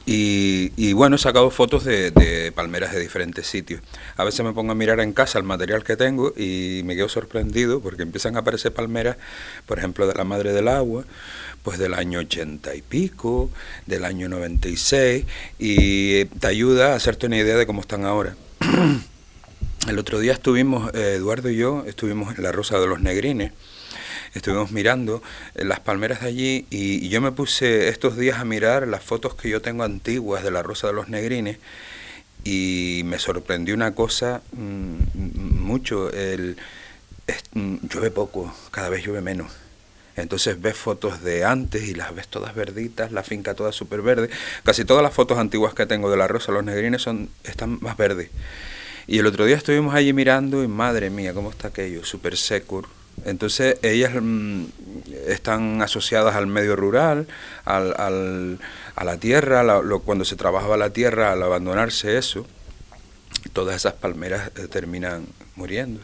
y, 0.06 0.94
bueno, 0.94 1.16
he 1.16 1.20
sacado 1.20 1.50
fotos 1.50 1.84
de, 1.84 2.52
palmeras 2.56 2.94
de 2.94 3.00
diferentes 3.00 3.48
sitios. 3.48 3.82
A 4.16 4.24
veces 4.24 4.46
me 4.46 4.54
pongo 4.54 4.72
a 4.72 4.76
mirar 4.76 5.00
en 5.00 5.14
casa 5.14 5.38
el 5.38 5.44
material 5.44 5.84
que 5.84 5.96
tengo 5.96 6.34
y 6.36 6.82
me 6.86 6.96
quedo 6.96 7.10
sorprendido 7.10 7.82
porque 7.82 8.04
empiezan 8.04 8.36
a 8.36 8.40
aparecer 8.40 8.74
palmeras, 8.74 9.18
por 9.66 9.80
ejemplo, 9.80 10.08
de 10.08 10.14
la 10.14 10.24
Madre 10.24 10.54
del 10.54 10.68
Agua, 10.68 11.06
pues 11.64 11.78
del 11.80 11.94
año 11.94 12.20
80 12.20 12.76
y 12.76 12.82
pico, 12.82 13.50
del 13.86 14.06
año 14.06 14.30
96, 14.30 15.26
y 15.60 16.26
te 16.26 16.48
ayuda 16.48 16.94
a 16.94 16.96
hacerte 16.96 17.28
una 17.28 17.38
idea 17.38 17.58
de 17.58 17.66
cómo 17.66 17.82
están 17.82 18.06
ahora. 18.06 18.36
El 19.88 20.00
otro 20.00 20.20
día 20.20 20.34
estuvimos, 20.34 20.94
eh, 20.94 21.14
Eduardo 21.16 21.50
y 21.50 21.56
yo, 21.56 21.86
estuvimos 21.88 22.38
en 22.38 22.44
la 22.44 22.52
Rosa 22.52 22.78
de 22.78 22.88
los 22.88 23.00
Negrines 23.00 23.54
estuvimos 24.34 24.72
mirando 24.72 25.22
eh, 25.56 25.64
las 25.64 25.80
palmeras 25.80 26.22
de 26.22 26.28
allí 26.28 26.66
y, 26.70 27.10
yo 27.10 27.22
me 27.22 27.32
puse 27.32 27.90
estos 27.90 28.18
días 28.18 28.40
a 28.40 28.46
mirar 28.46 28.88
las 28.88 29.04
fotos 29.04 29.36
que 29.36 29.50
yo 29.50 29.62
tengo 29.62 29.84
antiguas 29.84 30.44
de 30.44 30.52
la 30.52 30.64
Rosa 30.64 30.88
de 30.88 30.94
los 30.94 31.10
Negrines 31.10 31.58
y 32.44 33.02
me 33.06 33.20
sorprendió 33.20 33.76
una 33.76 33.94
cosa 33.94 34.42
mm, 34.54 35.60
mucho, 35.60 36.12
el, 36.12 36.58
mm, 37.54 37.76
llueve 37.88 38.12
poco, 38.12 38.54
cada 38.72 38.90
vez 38.90 39.06
llueve 39.06 39.22
menos. 39.22 39.52
Entonces 40.16 40.60
ves 40.60 40.76
fotos 40.76 41.22
de 41.24 41.46
antes 41.46 41.84
y 41.84 41.94
las 41.94 42.14
ves 42.16 42.28
todas 42.28 42.56
verditas, 42.56 43.12
la 43.12 43.24
finca 43.24 43.54
toda 43.54 43.72
súper 43.72 44.02
verde. 44.02 44.30
Casi 44.64 44.84
todas 44.84 45.04
las 45.04 45.14
fotos 45.14 45.38
antiguas 45.38 45.76
que 45.76 45.86
tengo 45.86 46.10
de 46.10 46.18
la 46.18 46.28
Rosa 46.28 46.52
de 46.52 46.58
los 46.58 46.66
Negrines 46.66 47.04
son, 47.04 47.30
están 47.44 47.78
más 47.82 47.98
verdes. 47.98 48.30
Y 49.06 49.20
el 49.20 49.26
otro 49.26 49.46
día 49.46 49.56
estuvimos 49.56 49.94
allí 49.94 50.12
mirando 50.14 50.64
y 50.64 50.68
madre 50.68 51.10
mía, 51.10 51.34
cómo 51.34 51.52
está 51.52 51.70
aquello, 51.70 52.04
súper 52.04 52.36
seco, 52.36 52.84
entonces 53.26 53.78
ellas 53.82 54.12
mm, 54.22 54.66
están 55.28 55.82
asociadas 55.82 56.36
al 56.36 56.48
medio 56.48 56.76
rural, 56.76 57.28
al, 57.66 58.60
a 58.96 59.04
la 59.04 59.18
tierra, 59.18 59.64
cuando 60.06 60.26
se 60.26 60.36
trabajaba 60.36 60.78
la 60.78 60.92
tierra, 60.92 61.32
al 61.32 61.44
abandonarse 61.44 62.18
eso, 62.18 62.46
todas 63.54 63.76
esas 63.76 63.94
palmeras 63.94 64.52
eh, 64.56 64.68
terminan 64.68 65.26
muriendo. 65.56 66.02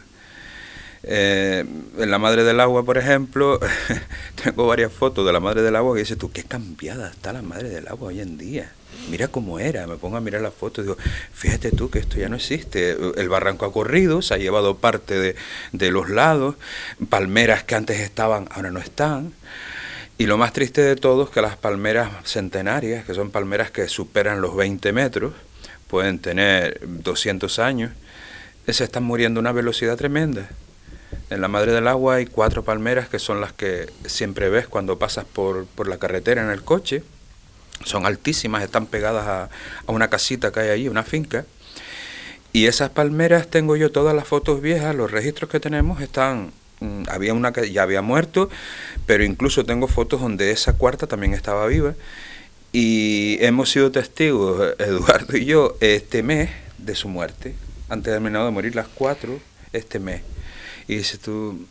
Eh, 1.02 1.64
en 1.98 2.10
la 2.10 2.18
Madre 2.18 2.44
del 2.44 2.60
Agua, 2.60 2.84
por 2.84 2.96
ejemplo, 2.96 3.60
tengo 4.42 4.66
varias 4.66 4.92
fotos 4.92 5.26
de 5.26 5.32
la 5.32 5.40
Madre 5.40 5.62
del 5.62 5.76
Agua 5.76 5.94
que 5.94 6.00
dices 6.00 6.18
tú, 6.18 6.32
qué 6.32 6.44
cambiada 6.44 7.10
está 7.10 7.32
la 7.32 7.42
Madre 7.42 7.68
del 7.68 7.88
Agua 7.88 8.08
hoy 8.08 8.20
en 8.20 8.38
día 8.38 8.72
mira 9.10 9.28
cómo 9.28 9.58
era, 9.58 9.86
me 9.86 9.96
pongo 9.96 10.16
a 10.16 10.20
mirar 10.20 10.40
las 10.40 10.54
fotos 10.54 10.84
digo, 10.84 10.96
fíjate 11.32 11.70
tú 11.70 11.90
que 11.90 11.98
esto 11.98 12.16
ya 12.16 12.28
no 12.28 12.36
existe, 12.36 12.96
el 13.16 13.28
barranco 13.28 13.66
ha 13.66 13.72
corrido, 13.72 14.22
se 14.22 14.34
ha 14.34 14.38
llevado 14.38 14.76
parte 14.76 15.36
de, 15.72 15.90
los 15.90 16.08
lados, 16.08 16.56
palmeras 17.08 17.64
que 17.64 17.74
antes 17.74 18.00
estaban, 18.00 18.48
ahora 18.50 18.70
no 18.70 18.80
están. 18.80 19.32
Y 20.16 20.26
lo 20.26 20.38
más 20.38 20.52
triste 20.52 20.80
de 20.80 20.96
todo 20.96 21.24
es 21.24 21.30
que 21.30 21.42
las 21.42 21.56
palmeras 21.56 22.08
centenarias, 22.24 23.04
que 23.04 23.14
son 23.14 23.30
palmeras 23.30 23.70
que 23.70 23.88
superan 23.88 24.40
los 24.40 24.54
20 24.56 24.92
metros, 24.92 25.34
pueden 25.88 26.20
tener 26.20 26.80
200 26.84 27.58
años, 27.58 27.92
se 28.68 28.84
están 28.84 29.02
muriendo 29.02 29.40
a 29.40 29.42
una 29.42 29.52
velocidad 29.52 29.96
tremenda. 29.96 30.48
En 31.30 31.40
la 31.40 31.48
Madre 31.48 31.72
del 31.72 31.88
Agua 31.88 32.16
hay 32.16 32.26
cuatro 32.26 32.64
palmeras 32.64 33.08
que 33.08 33.18
son 33.18 33.40
las 33.40 33.52
que 33.52 33.90
siempre 34.06 34.48
ves 34.48 34.68
cuando 34.68 34.98
pasas 34.98 35.24
por, 35.24 35.66
por 35.66 35.88
la 35.88 35.98
carretera 35.98 36.42
en 36.42 36.50
el 36.50 36.62
coche 36.62 37.02
son 37.84 38.06
altísimas, 38.06 38.62
están 38.62 38.86
pegadas 38.86 39.26
a, 39.26 39.48
una 39.92 40.08
casita 40.08 40.52
que 40.52 40.60
hay 40.60 40.68
ahí, 40.68 40.88
una 40.88 41.02
finca. 41.02 41.44
Y 42.52 42.66
esas 42.66 42.90
palmeras 42.90 43.48
tengo 43.48 43.76
yo 43.76 43.90
todas 43.90 44.14
las 44.14 44.28
fotos 44.28 44.60
viejas, 44.60 44.94
los 44.94 45.10
registros 45.10 45.50
que 45.50 45.58
tenemos 45.58 46.00
están 46.00 46.52
mm, 46.80 47.04
había 47.08 47.34
una 47.34 47.52
que 47.52 47.70
ya 47.72 47.82
había 47.82 48.00
muerto, 48.00 48.48
pero 49.06 49.24
incluso 49.24 49.64
tengo 49.64 49.88
fotos 49.88 50.20
donde 50.20 50.52
esa 50.52 50.74
cuarta 50.74 51.06
también 51.06 51.34
estaba 51.34 51.66
viva. 51.66 51.94
Y 52.72 53.38
hemos 53.40 53.70
sido 53.70 53.90
testigos, 53.90 54.74
Eduardo 54.78 55.36
y 55.36 55.44
yo, 55.44 55.76
este 55.80 56.22
mes 56.22 56.50
de 56.78 56.94
su 56.94 57.08
muerte. 57.08 57.54
Han 57.88 58.02
terminado 58.02 58.46
de 58.46 58.52
morir 58.52 58.74
las 58.74 58.88
cuatro 58.88 59.38
este 59.72 59.98
mes. 59.98 60.22
Y 60.86 60.96
dices 60.96 61.20
tú, 61.20 61.66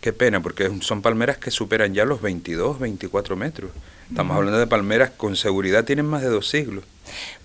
qué 0.00 0.12
pena, 0.12 0.40
porque 0.42 0.70
son 0.80 1.02
palmeras 1.02 1.38
que 1.38 1.50
superan 1.50 1.94
ya 1.94 2.04
los 2.04 2.20
22, 2.22 2.78
24 2.78 3.36
metros. 3.36 3.70
Estamos 4.08 4.36
hablando 4.36 4.58
de 4.58 4.66
palmeras 4.66 5.10
con 5.10 5.36
seguridad 5.36 5.84
tienen 5.84 6.06
más 6.06 6.22
de 6.22 6.28
dos 6.28 6.48
siglos. 6.48 6.84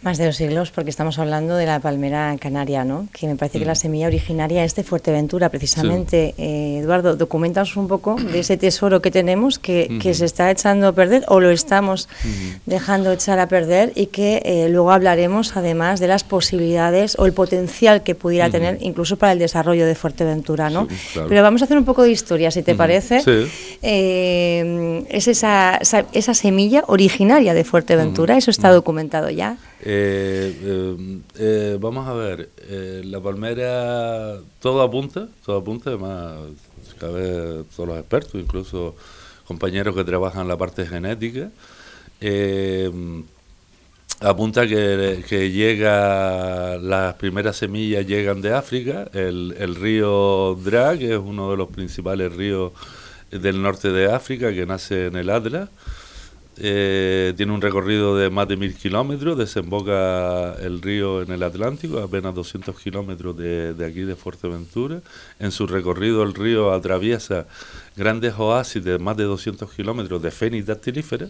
Más 0.02 0.18
de 0.18 0.26
dos 0.26 0.36
siglos, 0.36 0.72
porque 0.72 0.90
estamos 0.90 1.20
hablando 1.20 1.56
de 1.56 1.66
la 1.66 1.80
palmera 1.80 2.36
canaria, 2.40 2.84
¿no? 2.84 3.08
Que 3.12 3.28
me 3.28 3.36
parece 3.36 3.60
que 3.60 3.66
la 3.66 3.74
mm. 3.74 3.78
semilla 3.78 4.08
originaria 4.08 4.64
es 4.64 4.76
de 4.76 4.84
Fuerteventura, 4.84 5.50
precisamente. 5.50 6.36
Eh, 6.38 6.80
Eduardo, 6.80 7.16
documentaos 7.16 7.76
un 7.78 7.88
poco 7.88 8.16
de 8.16 8.40
ese 8.40 8.58
tesoro 8.58 9.02
que 9.02 9.12
tenemos 9.12 9.60
que, 9.60 10.00
que, 10.02 10.14
se 10.14 10.26
está 10.26 10.50
echando 10.52 10.88
a 10.88 10.94
perder 10.94 11.24
o 11.28 11.40
lo 11.40 11.52
estamos 11.52 12.08
dejando 12.66 13.12
echar 13.12 13.40
a 13.40 13.48
perder 13.48 13.92
y 13.96 14.08
que 14.08 14.42
eh, 14.46 14.68
luego 14.70 14.92
hablaremos 14.92 15.56
además 15.58 16.00
de 16.00 16.08
las 16.08 16.24
posibilidades 16.24 17.18
o 17.18 17.26
el 17.26 17.34
potencial 17.34 18.04
que 18.04 18.16
pudiera 18.16 18.50
tener 18.50 18.78
incluso 18.82 19.18
para 19.18 19.32
el 19.34 19.40
desarrollo 19.40 19.86
de 19.86 19.96
Fuerteventura, 19.96 20.70
¿no? 20.70 20.88
Pero 21.28 21.44
vamos 21.44 21.62
a 21.62 21.66
hacer 21.66 21.78
un 21.78 21.86
poco 21.86 22.04
de 22.04 22.12
historia, 22.12 22.52
si 22.52 22.64
te 22.64 22.76
parece. 22.76 23.22
Eh, 23.82 25.06
es 25.10 25.28
esa, 25.28 25.78
esa, 25.82 26.06
esa, 26.14 26.34
semilla 26.34 26.84
originaria 26.88 27.54
de 27.54 27.64
Fuerteventura, 27.64 28.38
eso 28.38 28.52
está 28.52 28.72
documentado 28.72 29.30
ya. 29.30 29.57
Eh, 29.80 30.60
eh, 30.64 31.20
eh, 31.38 31.78
vamos 31.80 32.08
a 32.08 32.14
ver, 32.14 32.50
la 33.06 33.22
palmera, 33.22 34.40
todo 34.60 34.82
apunta, 34.82 35.28
todo 35.46 35.58
apunta, 35.58 35.92
además, 35.92 36.36
vez 37.00 37.66
todos 37.76 37.90
los 37.90 38.00
expertos, 38.00 38.36
incluso 38.36 38.96
compañeros 39.46 39.96
que 39.96 40.04
trabajan 40.04 40.42
en 40.42 40.48
la 40.48 40.58
parte 40.58 40.86
genética, 40.86 41.52
apunta 44.20 44.68
que, 44.68 45.24
que, 45.28 45.52
llega, 45.52 46.78
las 46.78 47.14
primeras 47.16 47.58
semillas 47.58 48.06
llegan 48.08 48.42
de 48.42 48.54
África, 48.54 49.08
el, 49.14 49.56
el 49.60 49.76
río 49.76 50.56
Dra, 50.56 50.98
que 50.98 51.14
es 51.14 51.20
uno 51.20 51.52
de 51.52 51.58
los 51.58 51.70
principales 51.70 52.36
ríos 52.36 52.74
del 53.30 53.62
norte 53.62 53.92
de 53.92 54.12
África, 54.12 54.52
que 54.52 54.66
nace 54.66 55.08
en 55.08 55.18
el 55.18 55.30
Atlas, 55.30 55.70
eh, 56.60 57.34
tiene 57.38 57.52
un 57.52 57.62
recorrido 57.62 58.18
de 58.18 58.30
más 58.30 58.48
de 58.48 58.58
mil 58.58 58.76
kilómetros, 58.76 59.38
desemboca 59.38 60.56
el 60.56 60.82
río 60.82 61.22
en 61.22 61.32
el 61.32 61.44
Atlántico, 61.44 62.00
apenas 62.00 62.34
200 62.34 62.80
kilómetros 62.80 63.38
de, 63.38 63.76
aquí 63.86 64.02
de 64.02 64.16
Fuerteventura. 64.16 65.02
En 65.40 65.52
su 65.52 65.68
recorrido 65.68 66.24
el 66.24 66.34
río 66.34 66.74
atraviesa 66.74 67.48
grandes 67.96 68.34
oasis 68.38 68.84
de 68.84 68.98
más 68.98 69.18
de 69.18 69.26
200 69.26 69.72
kilómetros 69.72 70.22
de 70.22 70.32
fénix 70.32 70.66
dactilífera. 70.66 71.28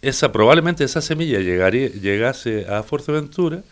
Esa, 0.00 0.32
probablemente 0.32 0.84
esa 0.84 1.00
semilla 1.00 1.40
llegaría, 1.40 1.88
llegase 1.88 2.66
a 2.66 2.82
Fuerteventura 2.82 3.62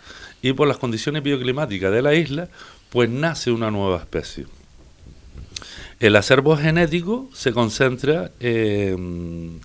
y 0.42 0.52
por 0.52 0.68
las 0.68 0.78
condiciones 0.78 1.22
bioclimáticas 1.22 1.90
de 1.92 2.02
la 2.02 2.14
isla, 2.14 2.48
pues 2.90 3.08
nace 3.08 3.50
una 3.50 3.70
nueva 3.70 3.98
especie. 3.98 4.46
El 6.00 6.16
acervo 6.16 6.56
genético 6.56 7.28
se 7.34 7.52
concentra, 7.52 8.30
en, 8.40 9.60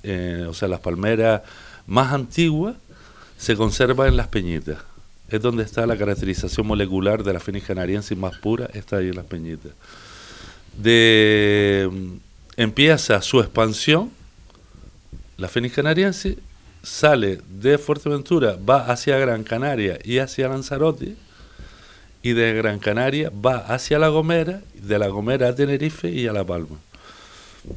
o 0.49 0.53
sea, 0.53 0.67
las 0.67 0.81
palmeras 0.81 1.43
más 1.87 2.11
antiguas 2.11 2.75
se 3.37 3.55
conserva 3.55 4.09
en 4.09 4.17
las 4.17 4.27
peñitas. 4.27 4.79
Es 5.29 5.41
donde 5.41 5.63
está 5.63 5.87
la 5.87 5.97
caracterización 5.97 6.67
molecular 6.67 7.23
de 7.23 7.31
la 7.31 7.39
Phoenix 7.39 7.65
canariensis 7.65 8.17
más 8.17 8.37
pura, 8.37 8.69
está 8.73 8.97
ahí 8.97 9.07
en 9.07 9.15
las 9.15 9.25
peñitas. 9.25 9.71
De, 10.77 11.89
empieza 12.57 13.21
su 13.21 13.39
expansión, 13.39 14.11
la 15.37 15.47
Phoenix 15.47 15.73
canariensis 15.73 16.35
sale 16.83 17.39
de 17.49 17.77
Fuerteventura, 17.77 18.57
va 18.57 18.87
hacia 18.91 19.17
Gran 19.17 19.45
Canaria 19.45 19.99
y 20.03 20.17
hacia 20.17 20.49
Lanzarote, 20.49 21.15
y 22.25 22.33
de 22.33 22.53
Gran 22.53 22.79
Canaria 22.79 23.31
va 23.45 23.57
hacia 23.57 23.99
La 23.99 24.07
Gomera, 24.07 24.61
de 24.73 24.97
La 24.97 25.09
Gomera 25.09 25.49
a 25.49 25.53
Tenerife 25.53 26.09
y 26.09 26.25
a 26.25 26.33
La 26.33 26.43
Palma. 26.43 26.79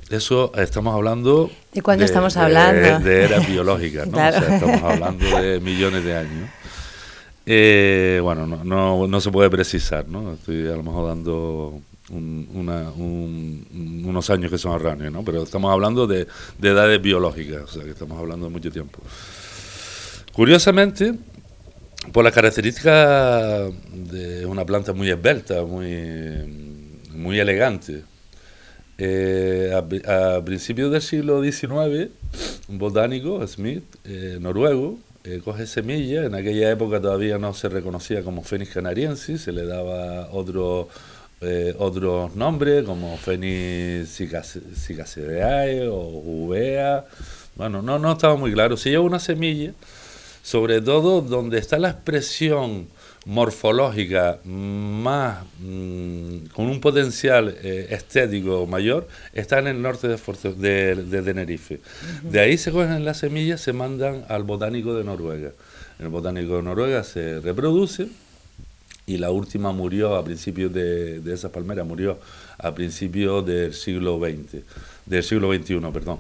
Eso 0.09 0.53
estamos 0.57 0.95
hablando... 0.95 1.51
¿De 1.75 1.83
cuándo 1.83 2.07
estamos 2.07 2.35
hablando? 2.39 2.99
De, 3.01 3.25
eras 3.25 3.47
biológicas, 3.47 4.07
¿no? 4.09 4.17
O 4.17 4.21
sea, 4.21 4.55
estamos 4.55 4.83
hablando 4.83 5.39
de 5.39 5.61
millones 5.61 6.03
de 6.03 6.17
años. 6.17 6.49
Eh, 7.45 8.21
bueno, 8.23 8.47
no, 8.47 8.65
no, 8.65 9.07
no, 9.07 9.21
se 9.21 9.31
puede 9.31 9.51
precisar, 9.51 10.09
¿no? 10.09 10.33
Estoy 10.33 10.67
a 10.67 10.77
lo 10.77 10.83
mejor 10.83 11.09
dando 11.09 11.83
unos 12.09 12.71
años 14.31 14.51
que 14.51 14.57
son 14.57 14.73
erráneos, 14.81 15.13
¿no? 15.13 15.23
Pero 15.25 15.43
estamos 15.43 15.71
hablando 15.71 16.07
de, 16.07 16.27
de 16.57 16.69
edades 16.71 17.03
biológicas, 17.03 17.65
o 17.65 17.69
sea, 17.69 17.85
que 17.85 17.91
estamos 17.91 18.19
hablando 18.19 18.47
de 18.47 18.53
mucho 18.53 18.71
tiempo. 18.71 18.99
Curiosamente, 20.33 21.13
por 22.13 22.25
las 22.25 22.33
características 22.33 23.71
de 23.93 24.47
una 24.47 24.65
planta 24.65 24.93
muy 24.93 25.11
esbelta, 25.11 25.63
muy, 25.65 27.03
muy 27.11 27.39
elegante. 27.39 28.05
Eh, 29.01 29.73
a, 29.75 30.45
principios 30.45 30.91
del 30.91 31.03
siglo 31.03 31.43
XIX, 31.43 32.11
un 32.69 32.79
botánico, 32.79 33.47
Smith, 33.47 33.85
eh, 34.05 34.39
noruego, 34.41 34.99
eh, 35.23 35.41
coge 35.45 35.67
semillas, 35.67 36.27
en 36.27 36.35
aquella 36.35 36.71
época 36.71 37.01
todavía 37.01 37.39
no 37.39 37.55
se 37.55 37.69
reconocía 37.69 38.25
como 38.25 38.43
Phoenix 38.43 38.73
canariensis, 38.73 39.43
se 39.43 39.53
le 39.53 39.65
daba 39.67 40.31
otro, 40.33 40.89
otros 41.79 42.35
nombres 42.35 42.83
como 42.85 43.17
Phoenix 43.19 44.09
cicaceae 44.11 45.87
o 45.87 46.01
uvea, 46.01 47.05
bueno, 47.55 47.83
no, 47.83 47.99
no 47.99 48.13
estaba 48.13 48.37
muy 48.37 48.53
claro. 48.53 48.77
Si 48.77 48.91
lleva 48.91 49.03
una 49.03 49.19
semilla, 49.19 49.73
sobre 50.49 50.81
todo 50.81 51.21
donde 51.21 51.59
está 51.59 51.79
la 51.79 51.91
expresión 51.91 52.89
morfológica 53.27 54.39
más 54.45 55.45
mm, 55.61 56.47
con 56.55 56.69
un 56.69 56.81
potencial 56.81 57.55
eh, 57.63 57.89
estético 57.91 58.67
mayor 58.67 59.07
está 59.35 59.59
en 59.59 59.67
el 59.67 59.83
norte 59.83 60.09
de, 60.09 60.95
de, 60.95 61.23
Tenerife. 61.23 61.81
De 62.23 62.41
ahí 62.41 62.57
se 62.57 62.73
cogen 62.73 63.05
las 63.05 63.19
semillas, 63.19 63.61
se 63.61 63.75
mandan 63.75 64.25
al 64.31 64.45
botánico 64.45 64.95
de 64.95 65.05
Noruega. 65.05 65.51
El 65.99 66.09
botánico 66.09 66.57
de 66.57 66.63
Noruega 66.63 67.05
se 67.05 67.41
reproduce 67.41 68.09
y 69.05 69.19
la 69.19 69.31
última 69.31 69.73
murió 69.73 70.17
a 70.17 70.25
principios 70.25 70.73
de, 70.73 71.21
de 71.21 71.35
esa 71.35 71.53
palmera, 71.53 71.85
murió 71.85 72.19
a 72.59 72.75
principios 72.75 73.47
del 73.47 73.73
siglo 73.73 74.19
XX 74.19 74.63
del 75.09 75.23
siglo 75.23 75.53
XXI, 75.53 75.81
perdón. 75.93 76.19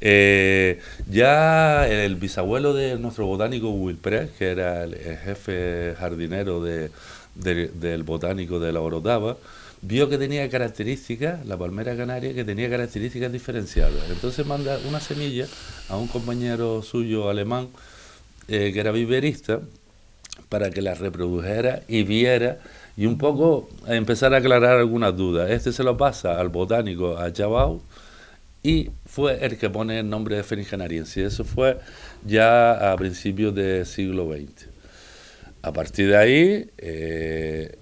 Eh, 0.00 0.80
ya 1.10 1.86
el 1.86 2.16
bisabuelo 2.16 2.72
de 2.74 2.98
nuestro 2.98 3.26
botánico 3.26 3.70
Wilpres, 3.70 4.30
que 4.38 4.48
era 4.50 4.84
el, 4.84 4.96
jefe 4.96 5.94
jardinero 5.98 6.62
de, 6.62 6.90
del 7.34 8.02
botánico 8.02 8.58
de 8.58 8.72
la 8.72 8.80
Orotava, 8.80 9.36
vio 9.82 10.08
que 10.08 10.18
tenía 10.18 10.48
características, 10.48 11.44
la 11.46 11.56
palmera 11.56 11.96
canaria, 11.96 12.34
que 12.34 12.44
tenía 12.44 12.68
características 12.68 13.32
diferenciadas. 13.32 14.10
Entonces 14.10 14.44
manda 14.46 14.78
una 14.88 15.00
semilla 15.00 15.46
a 15.88 15.96
un 15.96 16.08
compañero 16.08 16.82
suyo 16.82 17.28
alemán, 17.28 17.68
eh, 18.48 18.70
que 18.72 18.80
era 18.80 18.90
viverista, 18.90 19.60
para 20.48 20.70
que 20.70 20.82
la 20.82 20.94
reprodujera 20.94 21.82
y 21.88 22.02
viera 22.02 22.58
y 22.96 23.06
un 23.06 23.18
poco 23.18 23.68
empezar 23.86 24.34
a 24.34 24.38
aclarar 24.38 24.78
algunas 24.78 25.16
dudas. 25.16 25.50
Este 25.50 25.72
se 25.72 25.82
lo 25.82 25.96
pasa 25.96 26.38
al 26.40 26.48
botánico, 26.48 27.16
a 27.16 27.32
Chabau, 27.32 27.80
y 28.62 28.90
fue 29.06 29.44
el 29.44 29.56
que 29.56 29.70
pone 29.70 30.00
el 30.00 30.08
nombre 30.08 30.36
de 30.36 30.42
Fénix 30.42 30.68
canariense. 30.68 31.24
Eso 31.24 31.44
fue 31.44 31.78
ya 32.26 32.92
a 32.92 32.96
principios 32.96 33.54
del 33.54 33.86
siglo 33.86 34.30
XX. 34.32 34.68
A 35.62 35.72
partir 35.72 36.08
de 36.08 36.16
ahí, 36.16 36.70
eh, 36.78 37.76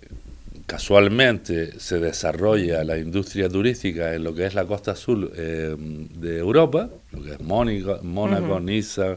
casualmente 0.66 1.80
se 1.80 1.98
desarrolla 1.98 2.84
la 2.84 2.98
industria 2.98 3.48
turística 3.48 4.14
en 4.14 4.22
lo 4.22 4.34
que 4.34 4.46
es 4.46 4.54
la 4.54 4.66
costa 4.66 4.94
sur 4.94 5.32
eh, 5.34 5.74
de 5.78 6.38
Europa, 6.38 6.90
lo 7.12 7.22
que 7.22 7.32
es 7.32 7.40
Mónaco, 7.40 8.60
Niza, 8.60 9.16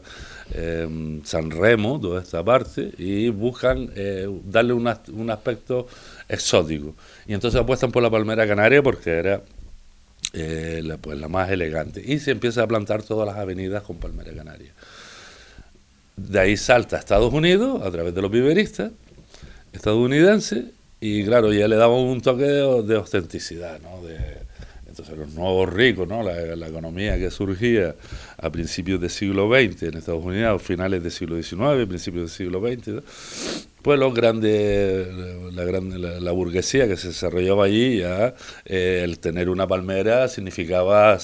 eh, 0.54 1.20
San 1.24 1.50
Remo, 1.50 2.00
toda 2.00 2.22
esta 2.22 2.42
parte, 2.44 2.92
y 2.98 3.28
buscan 3.28 3.90
darle 4.44 4.72
un 4.72 5.30
aspecto 5.30 5.86
exótico. 6.28 6.94
Y 7.26 7.34
entonces 7.34 7.60
apuestan 7.60 7.92
por 7.92 8.02
la 8.02 8.10
palmera 8.10 8.46
canaria 8.46 8.82
porque 8.82 9.10
era 9.10 9.42
eh, 10.34 10.80
la, 10.82 10.96
pues 10.96 11.18
la 11.18 11.28
más 11.28 11.50
elegante. 11.50 12.02
Y 12.04 12.18
se 12.18 12.30
empieza 12.30 12.62
a 12.62 12.66
plantar 12.66 13.02
todas 13.02 13.26
las 13.26 13.36
avenidas 13.36 13.82
con 13.82 13.98
palmera 13.98 14.32
canaria. 14.32 14.72
De 16.16 16.40
ahí 16.40 16.56
salta 16.56 16.96
a 16.96 16.98
Estados 17.00 17.32
Unidos 17.32 17.82
a 17.82 17.90
través 17.90 18.14
de 18.14 18.22
los 18.22 18.30
viveristas 18.30 18.92
estadounidenses 19.72 20.66
y 21.00 21.24
claro, 21.24 21.52
ya 21.52 21.66
le 21.68 21.76
daba 21.76 21.96
un 21.96 22.20
toque 22.20 22.44
de, 22.44 22.82
de 22.82 22.96
autenticidad, 22.96 23.80
¿no? 23.80 24.06
De, 24.06 24.18
entonces 24.92 25.16
los 25.16 25.32
nuevos 25.34 25.72
ricos, 25.72 26.06
¿no? 26.06 26.22
La, 26.22 26.54
la, 26.54 26.68
economía 26.68 27.18
que 27.18 27.30
surgía 27.30 27.94
a 28.36 28.50
principios 28.50 29.00
del 29.00 29.10
siglo 29.10 29.48
XX 29.48 29.84
en 29.84 29.96
Estados 29.96 30.22
Unidos, 30.22 30.62
finales 30.62 31.02
del 31.02 31.10
siglo 31.10 31.42
XIX, 31.42 31.86
principios 31.88 32.24
del 32.24 32.30
siglo 32.30 32.60
XX, 32.60 33.02
pues 33.82 33.98
los 33.98 34.14
grandes, 34.14 35.08
la, 35.52 35.64
la, 35.64 36.20
la, 36.20 36.32
burguesía 36.32 36.86
que 36.88 36.96
se 36.96 37.08
desarrollaba 37.08 37.64
allí, 37.64 37.98
ya 37.98 38.34
eh, 38.64 39.02
el 39.04 39.18
tener 39.18 39.48
una 39.50 39.66
palmera 39.66 40.28
significaba 40.28 41.18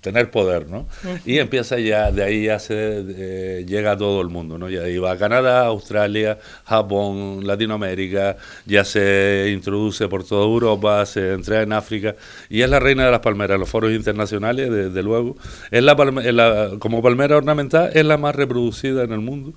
tener 0.00 0.32
poder, 0.32 0.68
¿no? 0.68 0.88
Y 1.24 1.38
empieza 1.38 1.78
ya, 1.78 2.10
de 2.10 2.24
ahí 2.24 2.44
ya 2.46 2.58
se 2.58 2.74
eh, 2.76 3.64
llega 3.66 3.92
a 3.92 3.96
todo 3.96 4.20
el 4.20 4.28
mundo, 4.28 4.58
¿no? 4.58 4.68
Ya 4.68 4.88
iba 4.88 5.12
a 5.12 5.16
Canadá, 5.16 5.66
Australia, 5.66 6.38
Japón, 6.64 7.46
Latinoamérica, 7.46 8.36
ya 8.66 8.84
se 8.84 9.50
introduce 9.52 10.08
por 10.08 10.24
toda 10.24 10.44
Europa, 10.44 11.06
se 11.06 11.32
entra 11.32 11.62
en 11.62 11.72
África, 11.72 12.16
y 12.50 12.62
es 12.62 12.68
la 12.68 12.80
reina 12.80 13.04
de 13.04 13.12
las 13.12 13.20
palmeras, 13.20 13.60
los 13.60 13.68
foros 13.68 13.92
internacionales, 13.92 14.70
desde 14.70 15.02
luego. 15.04 15.36
Es 15.70 15.84
la, 15.84 15.94
la, 15.94 16.70
como 16.80 17.00
palmera 17.00 17.36
ornamental 17.36 17.90
es 17.94 18.04
la 18.04 18.18
más 18.18 18.34
reproducida 18.34 19.04
en 19.04 19.12
el 19.12 19.20
mundo 19.20 19.54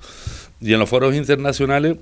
y 0.62 0.74
en 0.74 0.80
los 0.80 0.90
foros 0.90 1.16
internacionales 1.16 1.98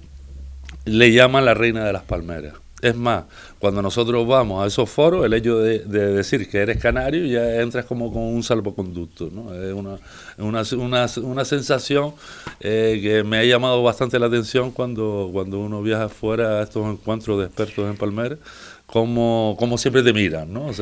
le 0.86 1.12
llaman 1.12 1.46
la 1.46 1.54
reina 1.54 1.86
de 1.86 1.94
las 1.94 2.04
palmeras. 2.04 2.54
Es 2.82 2.98
más, 2.98 3.24
cuando 3.60 3.82
nosotros 3.82 4.28
vamos 4.28 4.62
a 4.62 4.68
esos 4.68 4.90
foros, 4.90 5.26
el 5.26 5.34
hecho 5.34 5.58
de, 5.58 5.80
decir 5.80 6.50
que 6.50 6.58
eres 6.58 6.82
canario 6.82 7.26
ya 7.26 7.62
entras 7.62 7.86
como 7.86 8.12
con 8.12 8.24
un 8.24 8.44
salvoconducto. 8.44 9.30
¿no? 9.32 9.54
Es 9.54 9.74
una, 9.74 10.00
una, 10.38 10.64
una, 10.78 11.06
una 11.24 11.46
sensación 11.46 12.14
eh, 12.60 13.00
que 13.02 13.24
me 13.24 13.38
ha 13.38 13.46
llamado 13.46 13.82
bastante 13.84 14.20
la 14.20 14.26
atención 14.26 14.72
cuando, 14.72 15.30
cuando 15.32 15.62
uno 15.62 15.82
viaja 15.82 16.10
fuera 16.10 16.60
a 16.60 16.64
estos 16.64 16.86
encuentros 16.86 17.40
de 17.40 17.46
expertos 17.46 17.90
en 17.90 17.96
palmeras 17.96 18.40
como, 18.94 19.56
como 19.58 19.80
siempre 19.80 20.04
te 20.04 20.14
miran, 20.14 20.54
¿no? 20.54 20.66
Pues, 20.66 20.80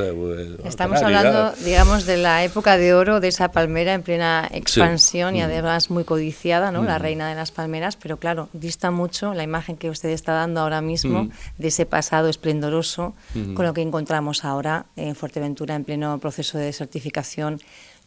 Estamos 0.65 1.01
hablando, 1.01 1.53
digamos, 1.63 2.05
de 2.05 2.17
la 2.17 2.43
época 2.43 2.75
de 2.75 2.93
oro 2.93 3.21
de 3.21 3.29
esa 3.29 3.53
palmera 3.53 3.93
en 3.93 4.01
plena 4.01 4.49
expansión 4.51 5.37
y 5.37 5.39
mm. 5.39 5.43
además 5.43 5.89
muy 5.89 6.03
codiciada, 6.03 6.73
¿no? 6.73 6.83
La 6.83 6.99
mm. 6.99 7.01
reina 7.01 7.29
de 7.29 7.35
las 7.35 7.51
palmeras, 7.51 7.95
pero 7.95 8.17
claro, 8.17 8.49
dista 8.51 8.91
mucho 8.91 9.33
la 9.33 9.43
imagen 9.43 9.77
que 9.77 9.89
usted 9.89 10.09
está 10.09 10.33
dando 10.33 10.59
ahora 10.59 10.81
mismo 10.81 11.23
mm. 11.23 11.31
de 11.57 11.67
ese 11.69 11.85
pasado 11.85 12.27
esplendoroso 12.27 13.13
con 13.53 13.65
lo 13.65 13.73
que 13.73 13.81
encontramos 13.81 14.43
ahora 14.43 14.87
en 14.97 15.15
Fuerteventura 15.15 15.75
en 15.75 15.85
pleno 15.85 16.19
proceso 16.19 16.57
de 16.57 16.65
desertificación 16.65 17.61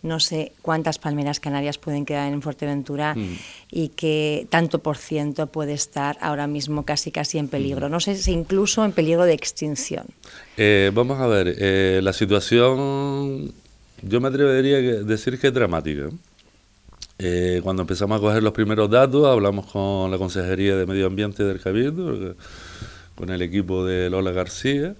no 0.05 0.21
sé 0.21 0.53
cuántas 0.63 0.99
palmeras 0.99 1.41
canarias 1.41 1.79
pueden 1.79 2.05
quedar 2.05 2.31
en 2.33 2.43
Fuerteventura 2.43 3.15
mm. 3.15 3.37
y 3.71 3.89
que 3.89 4.47
tanto 4.51 4.79
por 4.79 4.99
ciento 4.99 5.47
puede 5.47 5.73
estar 5.73 6.19
ahora 6.21 6.47
mismo 6.47 6.85
casi 6.85 7.11
casi 7.11 7.39
en 7.39 7.49
peligro. 7.49 7.89
Mm. 7.89 7.91
No 7.91 8.01
sé 8.01 8.15
si 8.15 8.33
incluso 8.33 8.85
en 8.85 8.93
peligro 8.93 9.25
de 9.25 9.33
extinción. 9.33 10.07
Eh, 10.59 10.93
vamos 10.95 11.19
a 11.19 11.27
ver, 11.27 11.57
eh, 11.59 12.01
la 12.03 12.13
situación 12.13 13.53
yo 14.03 14.21
me 14.21 14.29
atrevería 14.29 14.77
a 14.77 15.03
decir 15.05 15.41
que 15.41 15.49
es 15.49 15.55
dramática. 15.55 16.11
Eh, 17.19 17.61
cuando 17.63 17.83
empezamos 17.83 18.19
a 18.19 18.21
coger 18.21 18.43
los 18.43 18.53
primeros 18.53 18.91
datos, 18.91 19.25
hablamos 19.27 19.67
con 19.67 20.11
la 20.11 20.19
Consejería 20.19 20.77
de 20.77 20.85
Medio 20.85 21.07
Ambiente 21.07 21.45
del 21.45 21.61
Cabildo, 21.61 22.35
con 23.15 23.31
el 23.31 23.41
equipo 23.41 23.87
de 23.87 24.11
Lola 24.11 24.33
García, 24.33 24.97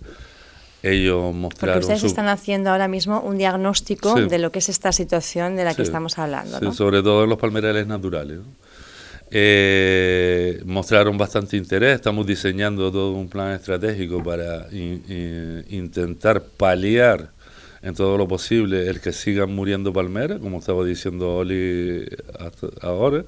ellos 0.85 1.35
mostraron... 1.35 1.81
Porque 1.81 1.93
ustedes 1.93 2.05
están 2.05 2.29
haciendo 2.29 2.71
ahora 2.71 2.89
mismo 2.89 3.21
un 3.21 3.39
diagnóstico 3.39 4.15
de 4.15 4.39
lo 4.39 4.53
que 4.53 4.59
es 4.59 4.69
esta 4.69 4.93
situación 4.93 5.57
de 5.57 5.65
la 5.65 5.75
que 5.75 5.81
estamos 5.81 6.19
hablando, 6.19 6.61
¿no? 6.61 6.75
sobre 6.75 7.03
todo 7.03 7.25
en 7.25 7.31
los 7.31 7.39
palmerales 7.39 7.87
naturales. 7.87 8.41
Eh, 9.31 10.61
mostraron 10.67 11.17
bastante 11.17 11.57
interés, 11.57 11.95
estamos 11.95 12.27
diseñando 12.27 12.93
todo 12.93 13.13
un 13.13 13.29
plan 13.29 13.53
estratégico 13.53 14.23
para 14.23 14.67
intentar 14.73 16.43
paliar 16.43 17.31
en 17.83 17.95
todo 17.95 18.19
lo 18.19 18.29
posible 18.29 18.87
el 18.87 19.01
que 19.01 19.13
sigan 19.13 19.55
muriendo 19.55 19.91
palmeras, 19.91 20.39
como 20.39 20.59
estaba 20.59 20.85
diciendo 20.85 21.37
Oli 21.37 22.07
hasta 22.39 22.69
ahora. 22.83 23.25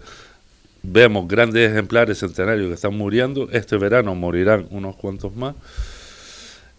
Vemos 0.82 1.26
grandes 1.26 1.70
ejemplares 1.70 2.18
centenarios 2.18 2.68
que 2.68 2.74
están 2.74 2.94
muriendo, 2.94 3.48
este 3.50 3.78
verano 3.78 4.14
morirán 4.14 4.66
unos 4.70 4.94
cuantos 4.96 5.34
más 5.34 5.54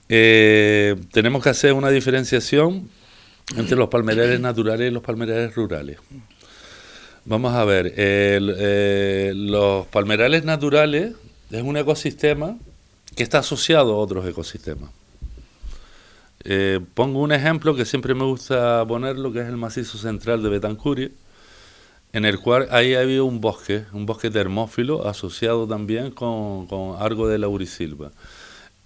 eh, 0.10 0.96
tenemos 1.12 1.44
que 1.44 1.50
hacer 1.50 1.74
una 1.74 1.90
diferenciación 1.90 2.90
entre 3.56 3.76
los 3.76 3.90
palmerales 3.90 4.40
naturales 4.40 4.90
y 4.90 4.94
los 4.94 5.04
palmerales 5.04 5.56
rurales. 5.56 5.98
Vamos 7.26 7.54
a 7.54 7.66
ver, 7.66 7.94
eh, 7.98 9.34
los 9.36 9.86
palmerales 9.88 10.46
naturales 10.46 11.14
es 11.52 11.62
un 11.62 11.78
ecosistema 11.78 12.58
que 13.16 13.24
está 13.24 13.40
asociado 13.40 13.94
a 13.94 13.98
otros 13.98 14.26
ecosistemas. 14.26 14.92
Eh, 16.44 16.80
pongo 16.94 17.20
un 17.20 17.32
ejemplo 17.32 17.76
que 17.76 17.84
siempre 17.84 18.14
me 18.14 18.24
gusta 18.24 18.86
ponerlo, 18.88 19.34
que 19.34 19.42
es 19.42 19.48
el 19.48 19.58
macizo 19.58 19.98
central 19.98 20.42
de 20.44 20.50
Betancuria, 20.50 21.10
en 22.14 22.24
el 22.24 22.40
cual 22.40 22.68
ahí 22.72 22.94
había 22.96 23.24
un 23.24 23.42
bosque, 23.42 23.84
un 23.92 24.06
bosque 24.06 24.30
termófilo 24.30 25.08
asociado 25.08 25.68
también 25.68 26.12
con, 26.12 26.68
con 26.68 27.02
Argo 27.02 27.28
de 27.28 27.40
Laurisilva. 27.40 28.12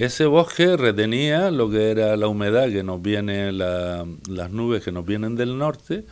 Ese 0.02 0.26
bosque 0.26 0.78
retenía 0.78 1.52
lo 1.52 1.70
que 1.70 1.92
era 1.92 2.18
la 2.18 2.28
humedad 2.28 2.70
que 2.70 2.82
nos 2.82 3.04
viene, 3.04 3.52
las 3.52 4.50
nubes 4.50 4.84
que 4.84 4.92
nos 4.92 5.06
vienen 5.06 5.36
del 5.36 5.60
norte, 5.60 6.06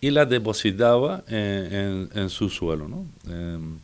y 0.00 0.10
las 0.10 0.28
depositaba 0.28 1.24
en, 1.26 2.28
su 2.28 2.48
suelo. 2.48 2.86
Em, 3.28 3.78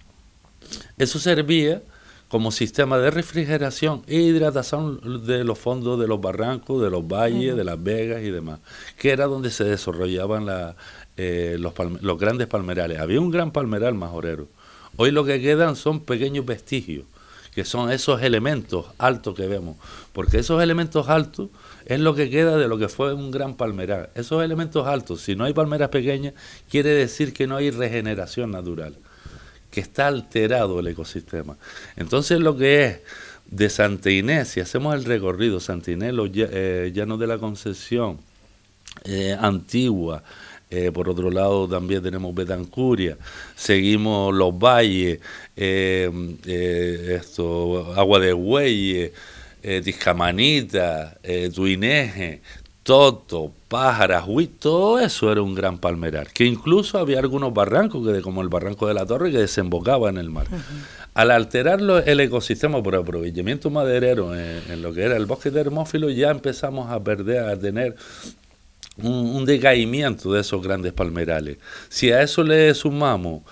eso 0.97 1.19
servía 1.19 1.83
como 2.29 2.53
sistema 2.53 2.99
de 2.99 3.11
refrigeración 3.11 4.05
e 4.07 4.21
hidratación 4.21 5.27
de 5.27 5.43
los 5.43 5.59
fondos 5.59 5.99
de 5.99 6.07
los 6.07 6.21
barrancos, 6.21 6.81
de 6.81 6.91
los 6.91 7.09
valles, 7.09 7.57
de 7.57 7.65
las 7.65 7.83
vegas 7.83 8.23
y 8.23 8.31
demás, 8.31 8.61
que 8.97 9.11
era 9.11 9.27
donde 9.27 9.51
se 9.51 9.65
desarrollaban 9.65 10.47
eh, 11.17 11.57
los, 11.59 11.73
los, 12.01 12.17
grandes 12.17 12.47
palmerales. 12.47 13.01
Había 13.01 13.21
un 13.21 13.33
gran 13.33 13.51
palmeral 13.51 13.95
majorero. 13.95 14.47
Hoy 14.97 15.11
lo 15.11 15.25
que 15.25 15.41
quedan 15.41 15.75
son 15.75 15.99
pequeños 15.99 16.47
vestigios 16.47 17.07
que 17.59 17.65
son 17.65 17.91
esos 17.91 18.23
elementos 18.23 18.87
altos 18.99 19.35
que 19.35 19.49
vemos, 19.49 19.77
porque 20.13 20.39
esos 20.39 20.63
elementos 20.63 21.09
altos 21.09 21.49
es 21.87 21.99
lo 21.99 22.15
que 22.15 22.31
queda 22.31 22.57
de 22.57 22.69
lo 22.69 22.79
que 22.79 22.89
fue 22.89 23.13
un 23.13 23.33
gran 23.33 23.57
palmeral. 23.57 24.11
Esos 24.15 24.45
elementos 24.45 24.87
altos, 24.87 25.23
si 25.23 25.35
no 25.35 25.43
hay 25.43 25.55
palmeras 25.55 25.89
pequeñas, 25.89 26.35
quiere 26.71 26.91
decir 26.91 27.33
que 27.33 27.49
no 27.49 27.57
hay 27.57 27.73
regeneración 27.73 28.53
natural, 28.53 28.95
que 29.73 29.81
está 29.81 30.07
alterado 30.07 30.79
el 30.79 30.87
ecosistema. 30.87 31.57
Entonces 31.97 32.39
lo 32.39 32.57
que 32.57 32.85
es 32.85 33.01
de 33.51 33.69
Santa 33.71 34.09
Inés, 34.09 34.51
si 34.51 34.61
hacemos 34.61 34.95
el 34.95 35.05
recorrido, 35.05 35.59
Santa 35.59 35.91
Inés, 35.91 36.15
los 36.15 36.31
eh, 36.33 36.93
llanos 36.95 37.19
de 37.19 37.27
la 37.27 37.39
Concepción, 37.39 38.21
eh, 39.03 39.37
Antigua, 39.37 40.23
eh, 40.71 40.93
por 40.93 41.09
otro 41.09 41.31
lado 41.31 41.67
también 41.67 42.03
tenemos 42.03 42.35
Betancuria, 42.35 43.17
seguimos 43.57 44.35
los 44.35 44.59
valles, 44.59 45.19
eh, 45.57 46.11
eh, 46.47 47.19
esto, 47.21 47.95
Agua 47.95 48.19
de 48.19 48.35
Huelle, 48.35 49.13
Tiscamanita, 49.83 51.19
Tuineje, 51.55 52.41
Toto, 52.83 53.53
Pájaras, 53.69 54.25
Huí, 54.27 54.47
todo 54.47 54.99
eso 54.99 55.31
era 55.33 55.43
un 55.43 55.55
gran 55.55 55.79
palmeral, 55.79 56.29
que 56.33 56.45
incluso 56.45 56.99
había 56.99 57.19
algunos 57.19 57.53
barrancos, 57.53 58.07
que 58.07 58.23
como 58.23 58.41
el 58.41 58.49
barranco 58.49 58.87
de 58.87 58.95
la 58.95 59.05
Torre, 59.05 59.31
que 59.31 59.39
desembocaba 59.39 60.09
en 60.09 60.17
el 60.17 60.31
mar. 60.31 60.47
Al 61.15 61.31
alterar 61.31 61.81
el 61.81 62.21
ecosistema 62.21 62.83
por 62.83 62.95
aprovechamiento 62.95 63.69
maderero 63.69 64.35
en, 64.35 64.63
en, 64.71 64.83
lo 64.83 64.93
que 64.93 65.03
era 65.03 65.17
el 65.17 65.27
bosque 65.27 65.51
termófilo, 65.51 66.09
ya 66.09 66.31
empezamos 66.31 66.91
a 66.91 67.03
perder, 67.03 67.45
a 67.45 67.59
tener 67.59 67.97
un, 69.03 69.45
decaimiento 69.45 70.33
de 70.33 70.41
esos 70.41 70.63
grandes 70.63 70.93
palmerales. 70.93 71.59
Si 71.89 72.11
a 72.11 72.23
eso 72.23 72.43
le 72.43 72.75
sumamos 72.75 73.43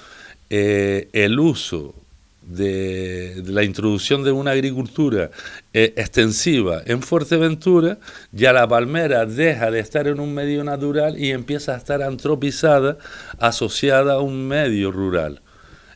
eh, 0.50 1.08
el 1.12 1.38
uso 1.38 1.94
de, 2.42 3.42
la 3.46 3.64
introducción 3.64 4.22
de 4.22 4.32
una 4.32 4.52
agricultura 4.52 5.30
eh, 5.72 5.92
extensiva 5.96 6.82
en 6.86 7.02
Fuerteventura, 7.02 7.98
ya 8.32 8.52
la 8.52 8.68
palmera 8.68 9.26
deja 9.26 9.70
de 9.70 9.80
estar 9.80 10.06
en 10.06 10.20
un 10.20 10.32
medio 10.34 10.62
natural 10.64 11.18
y 11.18 11.30
empieza 11.30 11.74
a 11.74 11.78
estar 11.78 12.02
antropizada, 12.02 12.98
asociada 13.38 14.14
a 14.14 14.20
un 14.20 14.46
medio 14.46 14.90
rural, 14.90 15.40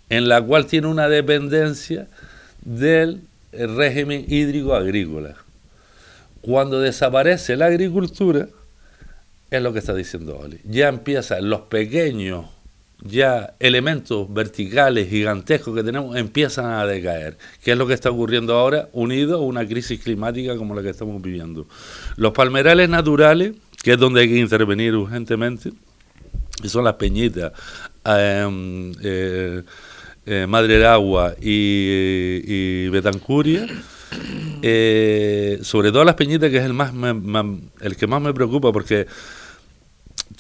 en 0.09 0.29
la 0.29 0.43
cual 0.43 0.67
tiene 0.67 0.89
una 0.89 1.09
dependencia 1.09 2.09
del 2.63 3.23
régimen 3.53 4.25
hídrico 4.29 4.75
agrícola. 4.75 5.35
Cuando 6.41 6.81
desaparece 6.81 7.57
la 7.57 7.67
agricultura, 7.67 8.49
es 9.51 9.63
lo 9.63 9.73
que 9.73 9.81
está 9.81 9.95
diciendo 9.95 10.39
Oli. 10.39 10.61
Ya 10.65 10.89
empiezan 10.89 11.49
los 11.49 11.63
pequeños 11.63 12.47
ya 13.03 13.55
elementos 13.59 14.33
verticales 14.33 15.09
gigantescos 15.09 15.75
que 15.75 15.83
tenemos 15.83 16.17
empiezan 16.17 16.67
a 16.67 16.87
decaer, 16.87 17.37
que 17.63 17.73
es 17.73 17.79
lo 17.79 17.87
que 17.87 17.95
está 17.95 18.11
ocurriendo 18.11 18.55
ahora 18.55 18.89
unido 18.93 19.39
a 19.39 19.41
una 19.41 19.67
crisis 19.67 20.01
climática 20.01 20.57
como 20.57 20.75
la 20.75 20.83
que 20.83 20.91
estamos 20.91 21.21
viviendo. 21.23 21.67
Los 22.17 22.33
palmerales 22.33 22.89
naturales, 22.89 23.55
que 23.83 23.93
es 23.93 23.99
donde 23.99 24.23
hay 24.23 24.29
que 24.29 24.39
intervenir 24.39 24.95
urgentemente, 24.95 25.73
que 26.61 26.69
son 26.69 26.85
las 26.85 26.95
peñitas, 26.95 27.53
em, 28.05 28.93
eh, 29.03 29.63
eh, 30.27 30.47
Madre 30.47 30.75
del 30.75 30.87
Agua 30.87 31.35
y, 31.41 32.89
Betancuria, 32.89 33.67
eh, 34.61 35.59
sobre 35.63 35.91
todo 35.91 36.05
las 36.05 36.17
peñitas, 36.17 36.51
que 36.51 36.59
es 36.59 36.65
el, 36.65 36.75
más 36.75 36.93
el 37.81 37.97
que 37.97 38.07
más 38.07 38.21
me 38.21 38.35
preocupa, 38.35 38.73
porque 38.73 39.07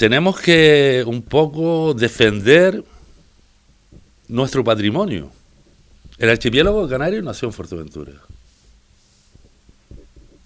tenemos 0.00 0.40
que 0.40 1.04
un 1.06 1.20
poco 1.20 1.92
defender 1.92 2.82
nuestro 4.28 4.64
patrimonio. 4.64 5.30
El 6.16 6.30
archipiélago 6.30 6.88
canario 6.88 7.20
nació 7.20 7.48
en 7.48 7.52
Fuerteventura. 7.52 8.12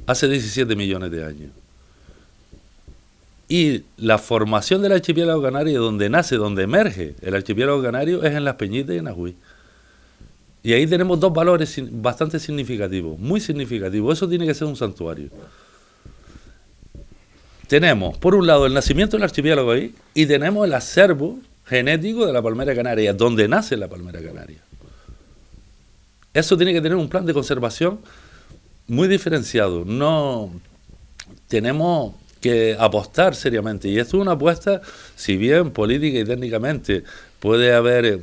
Hace 0.09 0.27
17 0.27 0.75
millones 0.75 1.13
de 1.13 1.25
años. 1.25 1.53
Y 3.49 3.85
la 3.97 4.19
formación 4.19 4.83
del 4.83 4.91
archipiélago 4.91 5.41
canario, 5.41 5.81
donde 5.81 6.11
nace, 6.11 6.35
donde 6.35 6.65
emerge 6.65 7.15
el 7.23 7.37
archipiélago 7.37 7.81
canario, 7.81 8.25
es 8.25 8.35
en 8.35 8.43
Las 8.43 8.57
Peñitas 8.57 8.97
y 8.97 8.99
en 8.99 9.07
Ajuí. 9.07 9.37
Y 10.65 10.73
ahí 10.73 10.89
tenemos 10.89 11.21
dos 11.21 11.33
valores 11.33 11.81
bastante 11.93 12.41
significativos, 12.41 13.21
muy 13.21 13.41
significativos. 13.41 14.19
Eso 14.19 14.29
tiene 14.29 14.49
que 14.49 14.55
ser 14.55 14.67
un 14.67 14.75
santuario. 14.75 15.29
Tenemos, 17.67 18.17
por 18.19 18.35
un 18.35 18.47
lado, 18.47 18.67
el 18.67 18.75
nacimiento 18.75 19.17
del 19.17 19.25
archipiélago 19.25 19.73
ahí 19.73 19.95
y 20.15 20.27
tenemos 20.27 20.67
el 20.67 20.75
acervo 20.75 21.39
genético 21.67 22.27
de 22.27 22.33
la 22.33 22.43
palmera 22.43 22.75
canaria, 22.75 23.13
donde 23.13 23.49
nace 23.49 23.77
la 23.77 23.89
palmera 23.89 24.21
canaria. 24.21 24.59
Eso 26.33 26.57
tiene 26.57 26.73
que 26.73 26.81
tener 26.81 26.97
un 26.97 27.09
plan 27.09 27.25
de 27.25 27.33
conservación 27.33 28.01
muy 28.89 29.09
diferenciado. 29.09 29.85
No 29.85 30.51
tenemos 31.49 32.15
que 32.41 32.77
apostar 32.79 33.35
seriamente. 33.35 33.89
Y 33.89 33.99
esto 33.99 34.19
es 34.19 34.21
una 34.23 34.33
apuesta, 34.33 34.83
si 35.17 35.37
bien 35.37 35.71
política 35.71 36.19
y 36.19 36.25
técnicamente 36.25 37.05
puede 37.41 37.73
haber 37.73 38.05
eh, 38.05 38.21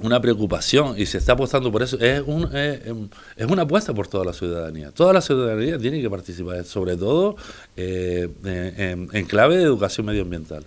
una 0.00 0.20
preocupación 0.20 0.94
y 0.98 1.06
se 1.06 1.18
está 1.18 1.32
apostando 1.32 1.70
por 1.70 1.82
eso, 1.82 1.98
es, 1.98 2.22
un, 2.24 2.48
em, 2.54 3.08
es, 3.36 3.46
una 3.46 3.62
apuesta 3.62 3.92
por 3.92 4.08
toda 4.08 4.24
la 4.24 4.32
ciudadanía. 4.32 4.90
Toda 4.90 5.12
la 5.12 5.20
ciudadanía 5.20 5.78
tiene 5.78 6.00
que 6.00 6.08
participar, 6.08 6.64
sobre 6.64 6.96
todo 6.96 7.36
eh, 7.76 8.28
en 8.42 9.26
clave 9.26 9.58
de 9.58 9.64
educación 9.64 10.06
medioambiental, 10.06 10.64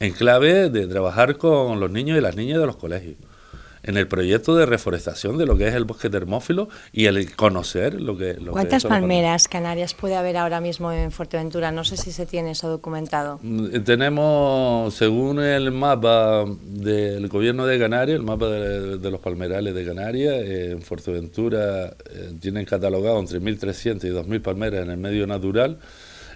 en 0.00 0.12
clave 0.12 0.70
de 0.70 0.86
trabajar 0.86 1.36
con 1.36 1.78
los 1.78 1.90
niños 1.90 2.16
y 2.16 2.20
las 2.20 2.36
niñas 2.36 2.58
de 2.58 2.66
los 2.66 2.76
colegios 2.76 3.16
en 3.82 3.96
el 3.96 4.08
proyecto 4.08 4.56
de 4.56 4.66
reforestación 4.66 5.38
de 5.38 5.46
lo 5.46 5.56
que 5.56 5.68
es 5.68 5.74
el 5.74 5.84
bosque 5.84 6.10
termófilo 6.10 6.68
y 6.92 7.06
el 7.06 7.34
conocer 7.34 8.00
lo 8.00 8.16
que... 8.16 8.34
Lo 8.34 8.52
¿Cuántas 8.52 8.84
palmeras 8.84 9.48
canarias 9.48 9.94
puede 9.94 10.16
haber 10.16 10.36
ahora 10.36 10.60
mismo 10.60 10.92
en 10.92 11.10
Fuerteventura? 11.10 11.70
No 11.72 11.84
sé 11.84 11.96
si 11.96 12.12
se 12.12 12.26
tiene 12.26 12.52
eso 12.52 12.68
documentado. 12.68 13.38
Mm, 13.42 13.80
tenemos, 13.80 14.94
según 14.94 15.40
el 15.40 15.70
mapa 15.72 16.44
del 16.62 17.28
gobierno 17.28 17.66
de 17.66 17.78
Canarias, 17.78 18.16
el 18.16 18.24
mapa 18.24 18.46
de, 18.46 19.10
los 19.10 19.20
palmerales 19.20 19.74
de 19.74 19.84
Canarias, 19.84 20.34
eh, 20.34 20.70
en 20.72 20.82
Fuerteventura 20.82 21.86
eh, 22.10 22.32
tienen 22.40 22.64
catalogado 22.64 23.18
entre 23.18 23.40
1.300 23.40 24.04
y 24.04 24.08
2.000 24.08 24.42
palmeras 24.42 24.82
en 24.82 24.90
el 24.90 24.98
medio 24.98 25.26
natural 25.26 25.78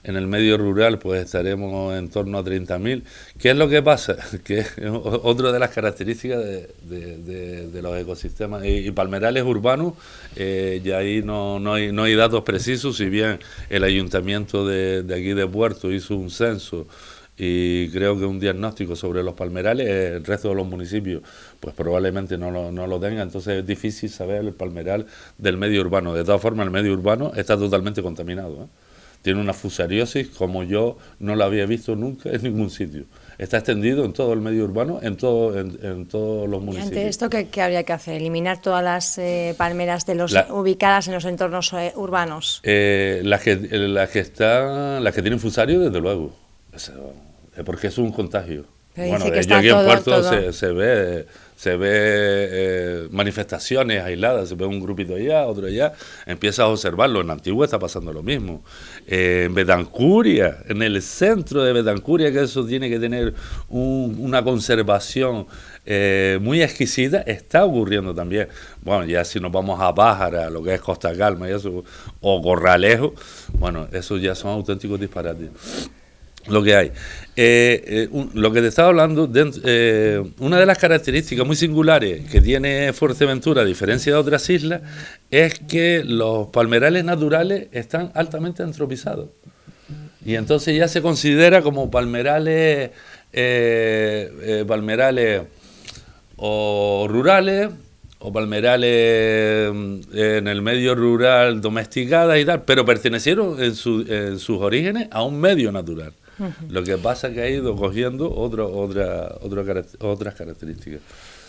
en 0.05 0.17
el 0.17 0.27
medio 0.27 0.59
rural 0.59 0.99
pues 0.99 1.25
estaremos 1.25 1.97
en 1.97 2.09
torno 2.09 2.39
a 2.39 2.45
30.000. 2.45 3.03
¿Qué 3.39 3.51
es 3.51 3.57
lo 3.57 3.69
que 3.69 3.83
pasa? 3.83 4.17
Que 4.45 4.61
es 4.61 4.69
otra 4.77 5.53
de 5.53 5.59
las 5.59 5.71
características 5.71 6.43
de, 6.43 7.81
los 7.83 7.99
ecosistemas 7.99 8.65
y, 8.65 8.91
palmerales 8.93 9.45
urbanos, 9.45 9.95
eh, 10.37 10.81
y 10.85 10.91
ahí 10.91 11.23
no, 11.23 11.59
no, 11.59 11.75
hay, 11.75 12.15
datos 12.15 12.43
precisos, 12.43 12.97
si 12.97 13.07
bien 13.07 13.39
el 13.71 13.85
ayuntamiento 13.85 14.67
de, 14.67 15.05
aquí 15.15 15.33
de 15.33 15.47
Puerto 15.47 15.91
hizo 15.93 16.17
un 16.17 16.31
censo 16.31 16.87
y 17.37 17.89
creo 17.89 18.19
que 18.19 18.25
un 18.25 18.39
diagnóstico 18.39 18.95
sobre 18.95 19.23
los 19.23 19.35
palmerales, 19.35 19.89
el 19.89 20.25
resto 20.25 20.51
de 20.51 20.55
los 20.55 20.67
municipios 20.67 21.23
pues 21.59 21.75
probablemente 21.75 22.37
no 22.37 22.51
lo, 22.51 22.71
no 22.71 22.87
lo 22.87 23.01
tenga, 23.01 23.23
entonces 23.23 23.61
es 23.61 23.67
difícil 23.67 24.11
saber 24.11 24.43
el 24.43 24.53
palmeral 24.53 25.07
del 25.39 25.57
medio 25.57 25.81
urbano. 25.81 26.15
De 26.15 26.25
todas 26.25 26.41
formas, 26.41 26.67
el 26.67 26.73
medio 26.73 26.93
urbano 26.93 27.33
está 27.35 27.57
totalmente 27.57 28.03
contaminado. 28.03 28.65
¿eh? 28.65 28.67
Tiene 29.23 29.41
una 29.41 29.53
fusariosis 29.53 30.29
como 30.29 30.65
yo 30.65 30.99
no 31.21 31.37
la 31.37 31.47
había 31.47 31.65
visto 31.67 31.97
nunca 31.97 32.31
en 32.31 32.43
ningún 32.43 32.71
sitio. 32.71 33.05
Está 33.39 33.59
extendido 33.59 34.05
en 34.05 34.13
todo 34.13 34.33
el 34.35 34.41
medio 34.41 34.65
urbano, 34.65 35.01
en, 35.03 35.17
todo, 35.17 35.59
en, 35.59 36.07
todos 36.07 36.49
los 36.49 36.61
municipios. 36.61 36.93
¿Y 36.93 36.99
ante 36.99 37.09
esto 37.09 37.31
qué, 37.31 37.63
habría 37.63 37.83
que 37.83 37.93
hacer? 37.93 38.17
¿Eliminar 38.17 38.61
todas 38.61 38.85
las 38.85 39.19
eh, 39.19 39.55
palmeras 39.57 40.07
de 40.07 40.15
los 40.15 40.35
ubicadas 40.51 41.09
en 41.09 41.15
los 41.15 41.25
entornos 41.25 41.73
eh, 41.73 41.93
urbanos? 41.97 42.61
Eh, 42.63 43.23
las, 43.25 43.41
que, 43.41 43.57
las, 43.57 44.11
que 44.11 44.21
están, 44.21 45.03
las 45.03 45.15
que 45.15 45.23
tienen 45.23 45.41
fusario, 45.41 45.81
desde 45.81 46.01
luego. 46.01 46.37
porque 47.65 47.87
es 47.87 47.99
un 47.99 48.13
contagio. 48.13 48.67
Bueno, 48.97 49.29
yo 49.29 49.57
aquí 49.57 49.69
en 49.69 49.85
Puerto 49.85 50.23
se, 50.23 50.53
se 50.53 50.73
ve 50.73 51.27
se 51.63 51.77
ve 51.77 51.89
eh, 51.93 53.09
manifestaciones 53.13 54.03
aisladas, 54.03 54.49
se 54.49 54.57
ve 54.57 54.67
un 54.67 54.81
grupito 54.81 55.15
allá, 55.15 55.47
otro 55.47 55.69
allá, 55.69 55.93
empiezas 56.27 56.59
a 56.59 56.67
observarlo. 56.67 57.21
En 57.21 57.31
Antigua 57.31 57.67
está 57.67 57.79
pasando 57.79 58.13
lo 58.13 58.21
mismo. 58.21 58.65
Eh, 59.07 59.45
en 59.47 59.55
Betancuria, 59.55 60.59
en 60.69 60.83
el 60.83 61.01
centro 61.01 61.63
de 61.63 61.73
Betancuria, 61.73 62.33
que 62.33 62.43
eso 62.43 62.67
tiene 62.67 62.91
que 62.91 62.99
tener 62.99 63.35
una 63.69 64.43
conservación 64.43 65.47
eh, 65.87 66.41
muy 66.43 66.61
exquisita, 66.61 67.21
está 67.21 67.65
ocurriendo 67.65 68.13
también. 68.13 68.49
Bueno, 68.81 69.05
ya 69.05 69.25
si 69.25 69.39
nos 69.39 69.53
vamos 69.53 69.81
a 69.81 69.95
Pájara, 69.95 70.51
lo 70.51 70.65
que 70.65 70.75
es 70.75 70.81
Costa 70.81 71.17
Calma 71.17 71.49
y 71.49 71.53
eso, 71.53 71.85
o 72.21 72.43
Corralejo, 72.43 73.15
bueno, 73.53 73.87
esos 73.93 74.21
ya 74.21 74.35
son 74.35 74.51
auténticos 74.51 74.99
disparates 74.99 75.51
lo 76.49 76.63
que 76.63 76.75
hay. 76.75 76.93
Eh, 77.35 77.83
eh, 77.87 78.27
lo 78.35 78.53
que 78.53 78.61
te 78.61 78.69
estaba 78.69 78.89
hablando, 78.89 79.31
eh, 79.65 80.23
una 80.39 80.59
de 80.59 80.67
las 80.67 80.79
características 80.79 81.47
muy 81.47 81.57
singulares 81.57 82.31
que 82.31 82.41
tiene 82.41 82.93
Fuerteventura, 82.93 83.63
a 83.63 83.65
diferencia 83.65 84.13
de 84.13 84.19
otras 84.19 84.49
islas, 84.51 84.83
es 85.31 85.59
que 85.61 86.03
los 86.05 86.49
palmerales 86.49 87.05
naturales 87.05 87.69
están 87.73 88.11
altamente 88.15 88.63
antropizados. 88.63 89.31
Y 90.25 90.35
entonces 90.35 90.77
ya 90.77 90.89
se 90.89 91.03
considera 91.03 91.63
como 91.63 91.91
palmerales, 91.91 92.91
palmerales 94.67 95.43
o 96.37 97.07
rurales 97.09 97.71
o 98.19 98.33
palmerales 98.33 99.73
mm, 99.75 100.01
en 100.13 100.49
el 100.49 100.63
medio 100.63 100.95
rural 100.95 101.61
domesticadas 101.61 102.39
y 102.39 102.45
tal, 102.45 102.63
pero 102.63 102.85
pertenecieron 102.85 103.61
en, 103.61 103.73
en 104.09 104.39
sus 104.39 104.61
orígenes 104.61 105.09
a 105.11 105.25
un 105.25 105.41
medio 105.41 105.73
natural. 105.73 106.13
Lo 106.69 106.83
que 106.83 106.97
pasa 106.99 107.29
es 107.29 107.35
que 107.35 107.43
ha 107.43 107.49
ido 107.49 107.77
cogiendo 107.77 108.33
otra, 108.35 108.65
otra, 108.65 109.37
otras 110.01 110.35
características. 110.35 111.01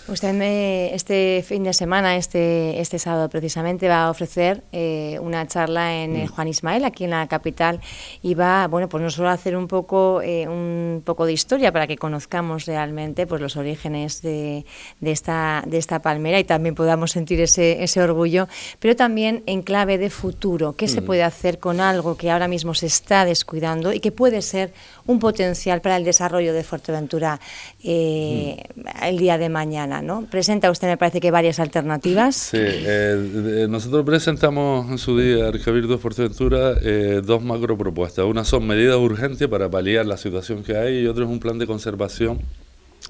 Usted 0.06 0.34
me, 0.34 0.94
este 0.94 1.46
fin 1.48 1.64
de 1.64 1.72
semana, 1.72 2.18
este, 2.18 2.82
este 2.82 3.00
sábado 3.00 3.30
precisamente, 3.30 3.88
va 3.88 4.04
a 4.04 4.10
ofrecer 4.10 4.62
eh, 4.74 5.18
una 5.22 5.48
charla 5.48 5.96
en 5.96 6.24
mm. 6.24 6.28
Juan 6.28 6.50
Ismael, 6.50 6.84
aquí 6.84 7.06
en 7.06 7.12
la 7.12 7.26
capital, 7.28 7.80
y 8.22 8.34
va, 8.34 8.68
bueno, 8.68 8.90
pues 8.90 9.02
no 9.02 9.10
solo 9.10 9.30
a 9.30 9.32
hacer 9.32 9.56
un 9.56 9.70
poco, 9.70 10.22
eh, 10.22 10.46
un 10.46 11.04
poco 11.06 11.26
de 11.26 11.32
historia 11.32 11.72
para 11.72 11.88
que 11.88 11.96
conozcamos 11.96 12.66
realmente 12.66 13.26
pues, 13.26 13.40
los 13.40 13.56
orígenes 13.56 14.22
de, 14.22 14.66
de, 15.00 15.12
esta, 15.12 15.64
de 15.66 15.78
esta 15.78 16.00
palmera 16.02 16.38
y 16.38 16.44
también 16.44 16.76
podamos 16.76 17.12
sentir 17.12 17.40
ese, 17.40 17.82
ese 17.82 18.02
orgullo, 18.02 18.50
pero 18.80 18.98
también 18.98 19.42
en 19.46 19.62
clave 19.62 19.98
de 19.98 20.10
futuro, 20.10 20.74
qué 20.74 20.90
se 20.90 21.00
mm. 21.00 21.06
puede 21.06 21.24
hacer 21.24 21.60
con 21.60 21.80
algo 21.80 22.18
que 22.18 22.30
ahora 22.30 22.50
mismo 22.50 22.74
se 22.74 22.88
está 22.88 23.24
descuidando 23.24 23.94
y 23.94 24.02
que 24.02 24.12
puede 24.12 24.42
ser 24.42 24.74
un 25.06 25.20
potencial 25.20 25.80
para 25.80 25.96
el 25.96 26.04
desarrollo 26.04 26.54
de 26.54 26.64
Fuerteventura 26.66 27.40
eh, 27.82 28.62
mm. 28.76 29.06
el 29.06 29.18
día 29.18 29.38
de 29.38 29.48
mañana. 29.48 29.93
¿No? 30.02 30.26
Presenta 30.30 30.72
usted, 30.72 30.88
me 30.88 30.98
parece 30.98 31.20
que 31.20 31.32
varias 31.32 31.60
alternativas. 31.60 32.36
Sí, 32.36 32.58
eh, 32.60 33.68
nosotros 33.70 34.06
presentamos 34.06 34.90
en 34.90 34.98
su 34.98 35.18
día 35.18 35.48
al 35.48 35.62
Cabildo 35.62 35.94
de 35.94 35.98
Fuerteventura 35.98 36.76
eh, 36.82 37.22
dos 37.24 37.44
macro 37.44 37.78
propuestas. 37.78 38.26
Una 38.26 38.44
son 38.44 38.66
medidas 38.68 38.98
urgentes 38.98 39.48
para 39.48 39.70
paliar 39.70 40.06
la 40.06 40.18
situación 40.18 40.64
que 40.64 40.76
hay 40.76 41.00
y 41.00 41.08
otra 41.08 41.24
es 41.26 41.30
un 41.30 41.40
plan 41.40 41.58
de 41.58 41.68
conservación 41.68 42.40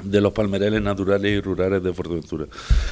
de 0.02 0.22
los 0.22 0.34
palmereles 0.34 0.82
naturales 0.82 1.32
y 1.32 1.42
rurales 1.42 1.84
de 1.84 1.94
Fuerteventura. 1.94 2.46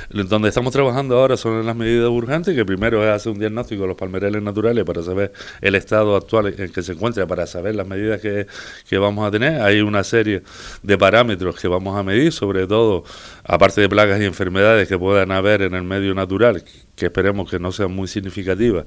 Donde 0.10 0.50
estamos 0.50 0.72
trabajando 0.72 1.18
ahora 1.18 1.38
son 1.38 1.66
las 1.66 1.76
medidas 1.76 2.10
urgentes, 2.10 2.56
que 2.56 2.66
primero 2.66 3.04
es 3.04 3.10
hacer 3.10 3.32
un 3.32 3.40
diagnóstico 3.40 3.82
de 3.82 3.88
los 3.90 3.98
palmereles 3.98 4.42
naturales 4.42 4.84
para 4.84 5.02
saber 5.02 5.34
el 5.62 5.76
estado 5.76 6.16
actual 6.16 6.54
en 6.58 6.72
que 6.72 6.82
se 6.82 6.94
encuentra, 6.94 7.26
para 7.26 7.48
saber 7.48 7.76
las 7.76 7.88
medidas 7.88 8.22
que, 8.22 8.48
que 8.88 8.98
vamos 8.98 9.28
a 9.28 9.32
tener. 9.32 9.62
Hay 9.62 9.82
una 9.82 10.04
serie 10.04 10.44
de 10.84 10.98
parámetros 10.98 11.60
que 11.60 11.68
vamos 11.68 11.98
a 11.98 12.04
medir, 12.04 12.32
sobre 12.32 12.68
todo, 12.68 13.04
aparte 13.44 13.82
de 13.82 13.90
plagas 13.90 14.22
y 14.22 14.26
enfermedades 14.26 14.88
que 14.88 14.98
puedan 14.98 15.32
haber 15.32 15.64
en 15.64 15.74
el 15.74 15.84
medio 15.84 16.14
natural, 16.14 16.64
que 16.96 17.06
esperemos 17.06 17.50
que 17.50 17.60
no 17.60 17.72
sean 17.72 17.92
muy 17.92 18.08
significativas. 18.08 18.86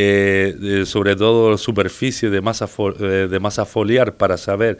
Eh, 0.00 0.84
sobre 0.86 1.16
todo 1.16 1.58
superficie 1.58 2.30
de 2.30 2.40
masa, 2.40 2.68
eh, 3.00 3.26
de 3.28 3.40
masa 3.40 3.64
foliar 3.64 4.16
para 4.16 4.36
saber 4.36 4.78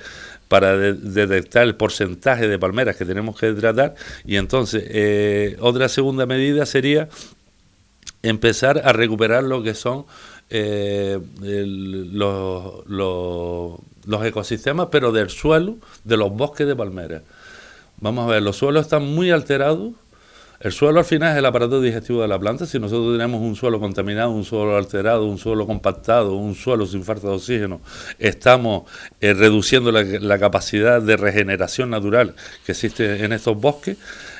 para 0.49 0.77
detectar 0.77 1.65
el 1.65 1.75
porcentaje 1.75 2.49
de 2.49 2.59
palmeras 2.59 2.97
que 2.97 3.05
tenemos 3.05 3.39
que 3.39 3.53
tratar 3.53 3.95
y 4.25 4.37
entonces 4.37 4.85
eh, 4.89 5.57
otra 5.61 5.89
segunda 5.89 6.27
medida 6.27 6.67
sería 6.67 7.09
empezar 8.23 8.83
a 8.85 8.93
recuperar 8.93 9.45
lo 9.45 9.63
que 9.63 9.75
son 9.75 10.07
eh, 10.51 11.19
los, 11.41 12.87
los, 12.87 14.27
ecosistemas, 14.27 14.89
pero 14.91 15.13
del 15.13 15.29
suelo, 15.29 15.77
de 16.05 16.17
los 16.17 16.33
bosques 16.33 16.67
de 16.67 16.75
palmeras. 16.75 17.23
Vamos 18.01 18.27
a 18.27 18.33
ver, 18.33 18.43
los 18.43 18.57
suelos 18.57 18.87
están 18.87 19.05
muy 19.05 19.31
alterados 19.31 19.93
el 20.61 20.73
suelo 20.73 20.99
al 20.99 21.05
final 21.05 21.33
es 21.33 21.39
el 21.39 21.47
aparato 21.47 21.81
digestivo 21.81 22.23
de 22.23 22.29
la 22.29 22.39
planta. 22.39 22.67
Si 22.67 22.81
nosotros 22.81 23.17
tenemos 23.17 23.41
un 23.41 23.55
suelo 23.55 23.79
contaminado, 23.79 24.31
un 24.31 24.45
suelo 24.45 24.77
alterado, 24.77 25.27
un 25.27 25.39
suelo 25.39 25.67
compactado, 25.67 26.35
un 26.35 26.57
suelo 26.57 26.85
sin 26.85 27.05
falta 27.05 27.29
de 27.29 27.35
oxígeno, 27.35 27.81
estamos 28.19 28.91
eh, 29.21 29.35
reduciendo 29.35 29.93
la, 29.93 30.39
capacidad 30.39 31.01
de 31.01 31.17
regeneración 31.17 31.91
natural 31.91 32.35
que 32.67 32.73
existe 32.73 33.25
en 33.25 33.33
estos 33.33 33.61
bosques. 33.61 33.99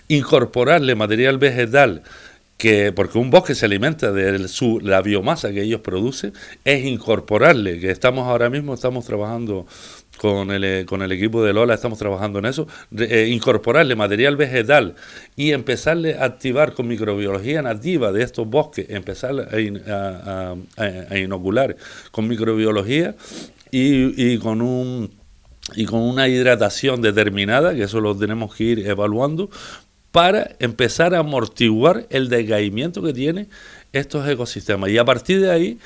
Incorporarle 0.09 0.95
material 0.95 1.39
vegetal 1.39 2.03
que 2.57 2.91
porque 2.93 3.19
un 3.19 3.31
bosque 3.31 3.55
se 3.55 3.67
alimenta 3.67 4.11
de 4.11 4.49
su, 4.49 4.81
la 4.81 5.01
biomasa 5.01 5.53
que 5.53 5.63
ellos 5.63 5.81
producen, 5.81 6.33
es 6.65 6.85
incorporarle, 6.85 7.79
que 7.79 7.91
estamos 7.91 8.27
ahora 8.27 8.51
mismo, 8.51 8.75
estamos 8.75 9.07
trabajando 9.07 9.67
con 10.19 10.51
el, 10.51 10.65
eh, 10.65 10.85
con 10.85 11.01
el 11.03 11.13
equipo 11.13 11.43
de 11.43 11.53
Lola 11.53 11.75
estamos 11.75 11.99
trabajando 11.99 12.39
en 12.39 12.45
eso, 12.45 12.67
eh, 12.97 13.29
incorporarle 13.31 13.97
material 13.97 14.37
vegetal 14.37 14.95
y 15.37 15.53
empezarle 15.53 16.19
a 16.19 16.25
activar 16.25 16.75
con 16.75 16.87
microbiología 16.89 17.63
nativa 17.63 18.13
de 18.13 18.23
estos 18.23 18.47
bosques, 18.47 18.87
empezar 18.91 19.49
a, 19.51 21.17
inocular 21.17 21.77
con 22.11 22.29
microbiología 22.29 23.15
y, 23.71 24.33
y, 24.33 24.39
con 24.39 24.61
un 24.61 25.11
y 25.77 25.85
con 25.85 26.01
una 26.01 26.29
hidratación 26.29 27.03
determinada, 27.03 27.75
que 27.75 27.83
eso 27.83 28.01
lo 28.01 28.17
tenemos 28.17 28.55
que 28.55 28.65
ir 28.65 28.87
evaluando, 28.87 29.51
para 30.11 30.53
empezar 30.59 31.15
a 31.15 31.19
amortiguar 31.19 32.07
el 32.11 32.29
decaimiento 32.29 33.03
que 33.03 33.13
tienen 33.13 33.49
estos 33.93 34.27
ecosistemas. 34.29 34.91
Y 34.91 34.99
a 34.99 35.05
partir 35.05 35.41
de 35.41 35.51
ahí 35.51 35.79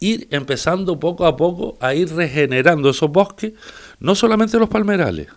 ir 0.00 0.28
empezando 0.30 1.00
poco 1.00 1.26
a 1.26 1.36
poco 1.36 1.76
a 1.80 1.94
ir 1.94 2.14
regenerando 2.14 2.90
esos 2.90 3.10
bosques, 3.10 3.52
no 4.00 4.14
solamente 4.14 4.58
los 4.58 4.68
palmerales, 4.68 5.28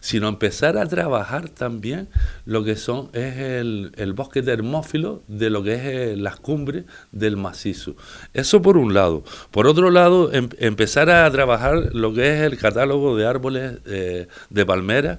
sino 0.00 0.28
empezar 0.28 0.78
a 0.78 0.86
trabajar 0.86 1.48
también 1.48 2.08
lo 2.44 2.64
que 2.64 2.76
son 2.76 3.10
es 3.12 3.36
el, 3.38 4.12
bosque 4.14 4.42
termófilo 4.42 5.22
de 5.28 5.50
lo 5.50 5.62
que 5.62 5.74
es 5.74 5.82
eh, 5.84 6.16
las 6.16 6.36
cumbres 6.36 6.84
del 7.12 7.36
macizo. 7.36 7.94
Eso 8.32 8.62
por 8.62 8.76
un 8.76 8.94
lado. 8.94 9.22
Por 9.50 9.66
otro 9.66 9.90
lado, 9.90 10.32
em, 10.32 10.48
empezar 10.58 11.10
a 11.10 11.30
trabajar 11.30 11.94
lo 11.94 12.12
que 12.12 12.34
es 12.34 12.40
el 12.40 12.58
catálogo 12.58 13.16
de 13.16 13.26
árboles 13.26 13.78
eh, 13.86 14.26
de 14.48 14.66
palmeras 14.66 15.18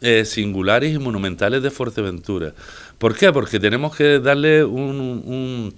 eh, 0.00 0.24
singulares 0.24 0.92
y 0.92 0.98
monumentales 0.98 1.62
de 1.62 1.70
Fuerteventura. 1.70 2.54
¿Por 2.98 3.16
qué? 3.16 3.32
Porque 3.32 3.60
tenemos 3.60 3.94
que 3.94 4.18
darle 4.18 4.64
un, 4.64 5.74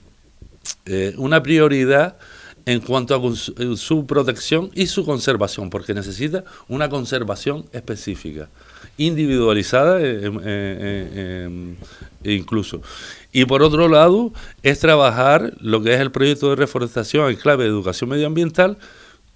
una 1.17 1.43
prioridad 1.43 2.17
en 2.67 2.81
cuanto 2.81 3.15
a 3.15 3.63
eh, 3.63 3.77
su 3.77 4.07
protección 4.07 4.71
y 4.75 4.87
su 4.87 5.05
conservación, 5.05 5.71
porque 5.71 5.95
necesita 5.95 6.45
una 6.69 6.89
conservación 6.89 7.67
específica, 7.73 8.49
individualizada 8.97 10.01
eh, 10.01 10.31
eh, 10.45 11.75
incluso. 12.25 12.81
Y 13.33 13.45
por 13.45 13.63
otro 13.63 13.89
lado, 13.89 14.33
es 14.63 14.79
trabajar 14.79 15.53
lo 15.61 15.83
que 15.83 15.95
es 15.95 16.01
el 16.01 16.11
proyecto 16.11 16.51
de 16.51 16.57
reforestación 16.57 17.31
en 17.31 17.37
clave 17.37 17.65
de 17.65 17.71
educación 17.71 18.11
medioambiental 18.11 18.79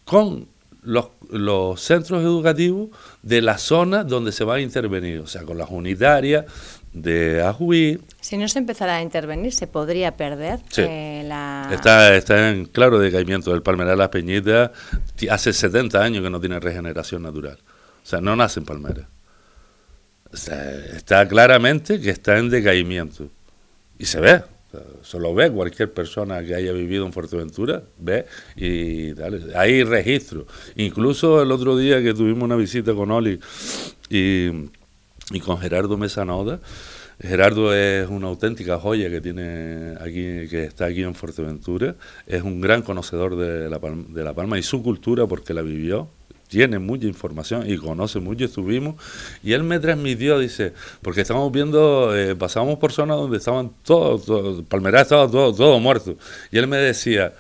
con 0.05 0.47
los, 0.83 1.09
los 1.31 1.81
centros 1.81 2.23
educativos 2.23 2.89
de 3.23 3.43
la 3.43 3.59
zona 3.59 4.05
donde 4.05 4.33
se 4.33 4.45
va 4.45 4.55
a 4.55 4.61
intervenir, 4.61 5.19
o 5.19 5.27
sea, 5.27 5.43
con 5.43 5.59
las 5.59 5.69
unitarias, 5.71 6.47
de 7.03 7.43
Ajuí. 7.43 8.01
Si 8.21 8.37
no 8.37 8.49
se 8.49 8.59
empezara 8.59 8.97
a 8.97 9.03
intervenir, 9.03 9.53
¿se 9.53 9.67
podría 9.67 10.17
perder 10.17 10.61
eh, 10.77 11.23
la...? 11.27 11.69
Está, 11.73 12.15
está 12.17 12.51
en 12.51 12.67
claro 12.67 12.99
decaimiento. 12.99 13.55
El 13.55 13.63
palmeral 13.63 13.93
de 13.93 13.99
las 13.99 14.09
Peñitas 14.09 14.71
hace 15.31 15.53
70 15.53 16.03
años 16.03 16.23
que 16.23 16.31
no 16.31 16.41
tiene 16.41 16.61
regeneración 16.61 17.23
natural. 17.23 17.59
O 18.03 18.07
sea, 18.07 18.21
no 18.21 18.37
nacen 18.37 18.65
palmeras. 18.65 19.07
está 20.33 21.27
claramente 21.29 22.01
que 22.01 22.11
está 22.11 22.39
en 22.39 22.51
decaimiento. 22.51 23.29
Y 23.99 24.07
se 24.07 24.21
ve. 24.21 24.43
Se 25.03 25.19
lo 25.19 25.35
ve 25.35 25.51
cualquier 25.51 25.93
persona 25.93 26.45
que 26.45 26.55
haya 26.55 26.73
vivido 26.73 27.07
en 27.07 27.13
Fuerteventura, 27.13 27.83
ve 27.97 28.27
y 28.55 29.15
dale, 29.15 29.57
hay 29.57 29.83
registro. 29.83 30.47
Incluso 30.77 31.41
el 31.41 31.51
otro 31.53 31.75
día 31.77 32.03
que 32.03 32.13
tuvimos 32.13 32.43
una 32.43 32.57
visita 32.57 32.93
con 32.93 33.11
Oli 33.11 33.41
y 34.11 34.51
y 35.31 35.41
con 35.41 35.59
Gerardo 35.59 35.97
Mesanoda. 35.97 36.61
Gerardo 37.21 37.75
es 37.75 38.09
una 38.09 38.29
auténtica 38.29 38.79
joya 38.79 39.11
que 39.11 39.21
tiene 39.21 39.95
aquí, 40.01 40.49
que 40.49 40.65
está 40.65 40.87
aquí 40.87 41.03
en 41.03 41.15
Fuerteventura. 41.15 41.97
Es 42.27 42.43
un 42.43 42.61
gran 42.61 42.83
conocedor 42.83 43.37
de 43.37 43.69
la, 43.69 43.81
Palma, 43.81 44.05
de 44.09 44.23
la 44.23 44.35
Palma 44.35 44.59
y 44.59 44.63
su 44.63 44.83
cultura 44.83 45.27
porque 45.27 45.53
la 45.53 45.63
vivió. 45.63 46.09
Tiene 46.47 46.79
mucha 46.79 47.07
información 47.07 47.69
y 47.69 47.77
conoce 47.77 48.21
mucho. 48.21 48.45
Estuvimos 48.45 48.95
y 49.43 49.53
él 49.53 49.65
me 49.65 49.81
transmitió, 49.81 50.39
dice, 50.39 50.73
porque 51.03 51.23
estábamos 51.23 51.53
viendo, 51.53 52.17
eh, 52.17 52.37
pasábamos 52.37 52.79
por 52.79 52.93
zonas 52.93 53.19
donde 53.19 53.37
estaban 53.37 53.73
todos, 53.83 54.25
todo, 54.25 54.63
Palmeral 54.65 55.03
estaba 55.03 55.31
todo, 55.31 55.53
todo 55.53 55.79
muerto. 55.81 56.17
Y 56.51 56.59
él 56.59 56.69
me 56.69 56.79
decía, 56.79 57.35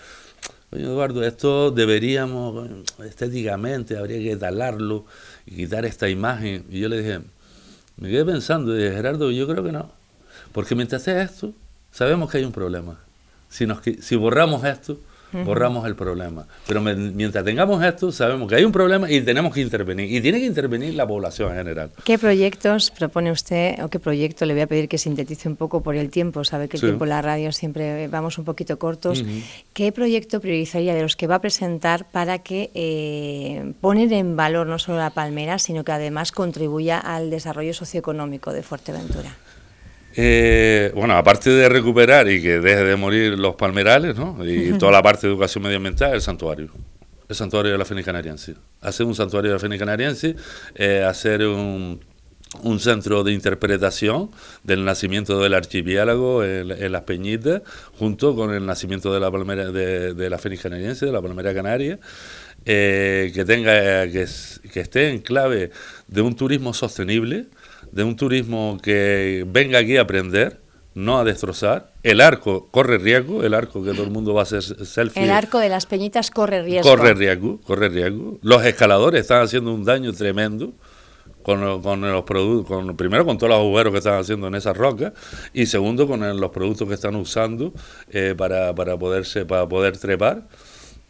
Oye, 0.70 0.82
Eduardo, 0.82 1.24
esto 1.24 1.70
deberíamos, 1.70 2.68
estéticamente, 3.02 3.96
habría 3.96 4.18
que 4.18 4.36
talarlo 4.36 5.06
y 5.46 5.56
quitar 5.56 5.86
esta 5.86 6.10
imagen. 6.10 6.66
Y 6.68 6.80
yo 6.80 6.90
le 6.90 6.98
dije, 6.98 7.20
me 7.98 8.08
quedé 8.08 8.24
pensando 8.24 8.74
y 8.74 8.82
dije, 8.82 8.94
Gerardo, 8.94 9.30
yo 9.30 9.46
creo 9.46 9.62
que 9.62 9.72
no. 9.72 9.90
Porque 10.52 10.74
mientras 10.74 11.02
sea 11.02 11.22
esto, 11.22 11.52
sabemos 11.92 12.30
que 12.30 12.38
hay 12.38 12.44
un 12.44 12.52
problema. 12.52 12.98
Si, 13.48 13.66
nos, 13.66 13.80
si 14.00 14.16
borramos 14.16 14.64
esto, 14.64 14.98
borramos 15.32 15.86
el 15.86 15.94
problema. 15.94 16.46
Pero 16.66 16.80
mientras 16.80 17.44
tengamos 17.44 17.82
esto, 17.84 18.12
sabemos 18.12 18.48
que 18.48 18.56
hay 18.56 18.64
un 18.64 18.72
problema 18.72 19.10
y 19.10 19.20
tenemos 19.20 19.52
que 19.52 19.60
intervenir. 19.60 20.12
Y 20.12 20.20
tiene 20.20 20.40
que 20.40 20.46
intervenir 20.46 20.94
la 20.94 21.06
población 21.06 21.50
en 21.52 21.58
general. 21.58 21.90
¿Qué 22.04 22.18
proyectos 22.18 22.90
propone 22.90 23.30
usted 23.30 23.82
o 23.82 23.88
qué 23.88 23.98
proyecto 23.98 24.46
le 24.46 24.54
voy 24.54 24.62
a 24.62 24.66
pedir 24.66 24.88
que 24.88 24.98
sintetice 24.98 25.48
un 25.48 25.56
poco 25.56 25.82
por 25.82 25.96
el 25.96 26.10
tiempo? 26.10 26.44
Sabe 26.44 26.68
que 26.68 26.76
el 26.76 26.82
tiempo 26.82 27.04
en 27.04 27.10
la 27.10 27.22
radio 27.22 27.52
siempre 27.52 28.08
vamos 28.08 28.38
un 28.38 28.44
poquito 28.44 28.78
cortos. 28.78 29.24
¿Qué 29.72 29.92
proyecto 29.92 30.40
priorizaría 30.40 30.94
de 30.94 31.02
los 31.02 31.16
que 31.16 31.26
va 31.26 31.36
a 31.36 31.40
presentar 31.40 32.06
para 32.10 32.38
que 32.40 32.70
eh, 32.74 33.72
poner 33.80 34.12
en 34.12 34.36
valor 34.36 34.66
no 34.66 34.78
solo 34.78 34.98
la 34.98 35.10
palmera, 35.10 35.58
sino 35.58 35.84
que 35.84 35.92
además 35.92 36.32
contribuya 36.32 36.98
al 36.98 37.30
desarrollo 37.30 37.74
socioeconómico 37.74 38.52
de 38.52 38.62
Fuerteventura? 38.62 39.36
Eh, 40.14 40.90
bueno, 40.94 41.16
aparte 41.16 41.50
de 41.50 41.68
recuperar 41.68 42.28
y 42.28 42.42
que 42.42 42.58
deje 42.60 42.84
de 42.84 42.96
morir 42.96 43.38
los 43.38 43.54
palmerales, 43.54 44.16
¿no? 44.16 44.38
Y 44.44 44.76
toda 44.78 44.92
la 44.92 45.02
parte 45.02 45.26
de 45.26 45.32
educación 45.32 45.64
medioambiental, 45.64 46.14
el 46.14 46.20
santuario. 46.20 46.70
El 47.28 47.36
santuario 47.36 47.72
de 47.72 47.78
la 47.78 47.84
Fénix 47.84 48.06
Canariense. 48.06 48.54
Hacer 48.80 49.06
un 49.06 49.14
santuario 49.14 49.50
de 49.50 49.56
la 49.56 49.60
Fénix 49.60 49.78
Canariense, 49.78 50.34
eh, 50.74 51.04
hacer 51.06 51.46
un, 51.46 52.00
un, 52.62 52.80
centro 52.80 53.22
de 53.22 53.32
interpretación 53.32 54.30
del 54.64 54.84
nacimiento 54.84 55.38
del 55.40 55.52
archipiélago 55.52 56.42
en, 56.42 56.90
Las 56.90 57.02
Peñitas, 57.02 57.62
junto 57.98 58.34
con 58.34 58.54
el 58.54 58.64
nacimiento 58.64 59.12
de 59.12 59.20
la 59.20 59.30
palmera 59.30 59.70
de, 59.70 60.14
de 60.14 60.30
la 60.30 60.38
Fénix 60.38 60.62
Canariense, 60.62 61.04
de 61.04 61.12
la 61.12 61.20
Palmera 61.20 61.52
Canaria. 61.52 61.98
Eh, 62.70 63.30
que 63.34 63.44
tenga 63.44 64.06
que, 64.08 64.26
que 64.72 64.80
esté 64.80 65.08
en 65.08 65.20
clave 65.20 65.70
de 66.06 66.20
un 66.20 66.34
turismo 66.34 66.74
sostenible, 66.74 67.46
de 67.92 68.04
un 68.04 68.16
turismo 68.16 68.78
que 68.82 69.44
venga 69.46 69.78
aquí 69.78 69.96
a 69.96 70.02
aprender, 70.02 70.60
no 70.94 71.18
a 71.18 71.24
destrozar. 71.24 71.92
El 72.02 72.20
arco 72.20 72.68
corre 72.70 72.98
riesgo, 72.98 73.44
el 73.44 73.54
arco 73.54 73.84
que 73.84 73.92
todo 73.92 74.04
el 74.04 74.10
mundo 74.10 74.34
va 74.34 74.40
a 74.40 74.42
hacer 74.42 74.62
selfie. 74.62 75.22
El 75.22 75.30
arco 75.30 75.58
de 75.58 75.68
las 75.68 75.86
peñitas 75.86 76.30
corre 76.30 76.62
riesgo. 76.62 76.90
Corre 76.90 77.14
riesgo, 77.14 77.60
corre 77.60 77.88
riesgo. 77.88 78.38
Los 78.42 78.64
escaladores 78.64 79.22
están 79.22 79.42
haciendo 79.42 79.72
un 79.72 79.84
daño 79.84 80.12
tremendo 80.12 80.72
con, 81.42 81.82
con 81.82 82.00
los 82.00 82.24
productos, 82.24 82.66
con, 82.66 82.96
primero 82.96 83.24
con 83.24 83.38
todos 83.38 83.50
los 83.50 83.60
agujeros 83.60 83.92
que 83.92 83.98
están 83.98 84.18
haciendo 84.18 84.48
en 84.48 84.54
esas 84.54 84.76
rocas 84.76 85.12
y 85.52 85.66
segundo 85.66 86.06
con 86.06 86.20
los 86.40 86.50
productos 86.50 86.88
que 86.88 86.94
están 86.94 87.14
usando 87.16 87.72
eh, 88.10 88.34
para, 88.36 88.74
para, 88.74 88.98
poderse, 88.98 89.46
para 89.46 89.68
poder 89.68 89.96
trepar, 89.96 90.48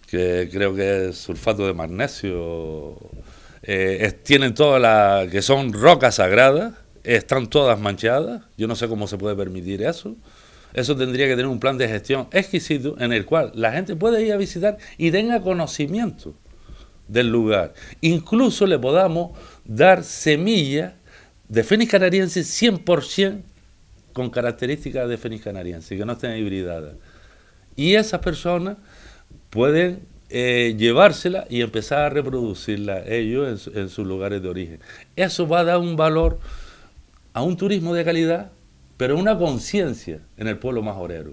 que 0.06 0.48
creo 0.52 0.74
que 0.74 1.08
es 1.08 1.18
sulfato 1.18 1.66
de 1.66 1.74
magnesio 1.74 2.96
eh, 3.70 4.12
tienen 4.22 4.54
todas 4.54 4.80
las, 4.80 5.30
que 5.30 5.42
son 5.42 5.74
rocas 5.74 6.14
sagradas, 6.14 6.72
están 7.04 7.48
todas 7.48 7.78
manchadas, 7.78 8.40
yo 8.56 8.66
no 8.66 8.74
sé 8.74 8.88
cómo 8.88 9.06
se 9.06 9.18
puede 9.18 9.36
permitir 9.36 9.82
eso. 9.82 10.16
Eso 10.72 10.96
tendría 10.96 11.26
que 11.26 11.32
tener 11.32 11.48
un 11.48 11.60
plan 11.60 11.76
de 11.76 11.86
gestión 11.86 12.28
exquisito 12.32 12.96
en 12.98 13.12
el 13.12 13.26
cual 13.26 13.52
la 13.54 13.70
gente 13.72 13.94
puede 13.94 14.22
ir 14.22 14.32
a 14.32 14.38
visitar 14.38 14.78
y 14.96 15.10
tenga 15.10 15.42
conocimiento 15.42 16.34
del 17.08 17.28
lugar. 17.28 17.74
Incluso 18.00 18.66
le 18.66 18.78
podamos 18.78 19.36
dar 19.66 20.02
semillas 20.02 20.94
de 21.46 21.62
fénix 21.62 21.90
canariense 21.90 22.40
100% 22.40 23.42
con 24.14 24.30
características 24.30 25.10
de 25.10 25.18
fénix 25.18 25.44
canariense, 25.44 25.94
que 25.94 26.06
no 26.06 26.14
estén 26.14 26.38
hibridadas. 26.38 26.94
Y 27.76 27.96
esas 27.96 28.20
personas 28.20 28.78
pueden 29.50 30.00
eh, 30.30 30.74
llevársela 30.76 31.46
y 31.48 31.62
empezar 31.62 32.00
a 32.00 32.10
reproducirla 32.10 33.02
ellos 33.06 33.70
en, 33.74 33.88
sus 33.88 34.06
lugares 34.06 34.42
de 34.42 34.48
origen. 34.48 34.80
Eso 35.16 35.48
va 35.48 35.60
a 35.60 35.64
dar 35.64 35.78
un 35.78 35.96
valor 35.96 36.38
a 37.32 37.42
un 37.42 37.56
turismo 37.56 37.94
de 37.94 38.04
calidad, 38.04 38.50
pero 38.98 39.16
una 39.16 39.38
conciencia 39.38 40.20
en 40.36 40.48
el 40.48 40.58
pueblo 40.58 40.82
majorero. 40.82 41.32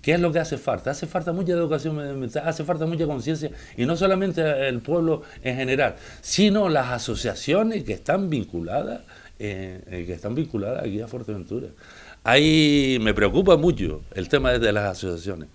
¿Qué 0.00 0.12
es 0.12 0.20
lo 0.20 0.32
que 0.32 0.38
hace 0.38 0.56
falta? 0.58 0.90
Hace 0.90 1.06
falta 1.06 1.32
mucha 1.32 1.52
educación 1.52 2.30
hace 2.42 2.64
falta 2.64 2.86
mucha 2.86 3.06
conciencia, 3.06 3.50
y 3.76 3.86
no 3.86 3.96
solamente 3.96 4.68
el 4.68 4.80
pueblo 4.80 5.22
en 5.42 5.56
general, 5.56 5.96
sino 6.20 6.68
las 6.68 6.90
asociaciones 6.90 7.84
que 7.84 7.94
están 7.94 8.30
vinculadas, 8.30 9.00
eh, 9.38 9.80
eh, 9.90 10.04
que 10.06 10.12
están 10.12 10.34
vinculadas 10.34 10.84
aquí 10.84 11.00
a 11.00 11.08
Fuerteventura. 11.08 11.68
Ahí 12.22 12.98
me 13.00 13.12
preocupa 13.12 13.56
mucho 13.56 14.02
el 14.14 14.28
tema 14.28 14.52
de 14.52 14.72
las 14.72 14.84
asociaciones. 14.92 15.48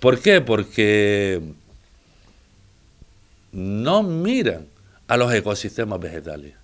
¿Por 0.00 0.18
qué? 0.18 0.40
Porque 0.40 1.40
no 3.52 4.02
miran 4.02 4.66
a 5.08 5.16
los 5.16 5.32
ecosistemas 5.32 6.00
vegetales. 6.00 6.54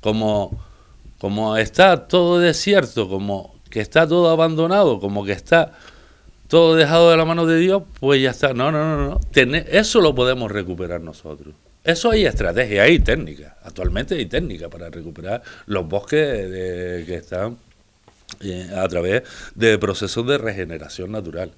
Como, 0.00 0.62
como 1.18 1.56
está 1.56 2.06
todo 2.08 2.38
desierto, 2.38 3.08
como 3.08 3.54
que 3.70 3.80
está 3.80 4.06
todo 4.06 4.30
abandonado, 4.30 5.00
como 5.00 5.24
que 5.24 5.32
está 5.32 5.72
todo 6.48 6.76
dejado 6.76 7.10
de 7.10 7.16
la 7.16 7.24
mano 7.24 7.46
de 7.46 7.58
Dios, 7.58 7.82
pues 8.00 8.22
ya 8.22 8.30
está. 8.30 8.54
No, 8.54 8.70
no, 8.70 8.96
no, 8.96 9.08
no. 9.08 9.20
eso 9.70 10.00
lo 10.00 10.14
podemos 10.14 10.50
recuperar 10.50 11.00
nosotros. 11.00 11.54
Eso 11.82 12.10
hay 12.10 12.24
estrategia, 12.24 12.84
hay 12.84 12.98
técnica. 12.98 13.58
Actualmente 13.62 14.14
hay 14.14 14.26
técnica 14.26 14.70
para 14.70 14.88
recuperar 14.88 15.42
los 15.66 15.86
bosques 15.86 16.18
que 17.04 17.14
están 17.14 17.58
eh, 18.40 18.70
a 18.74 18.88
través 18.88 19.22
de 19.54 19.78
procesos 19.78 20.26
de 20.26 20.38
regeneración 20.38 21.12
natural. 21.12 21.50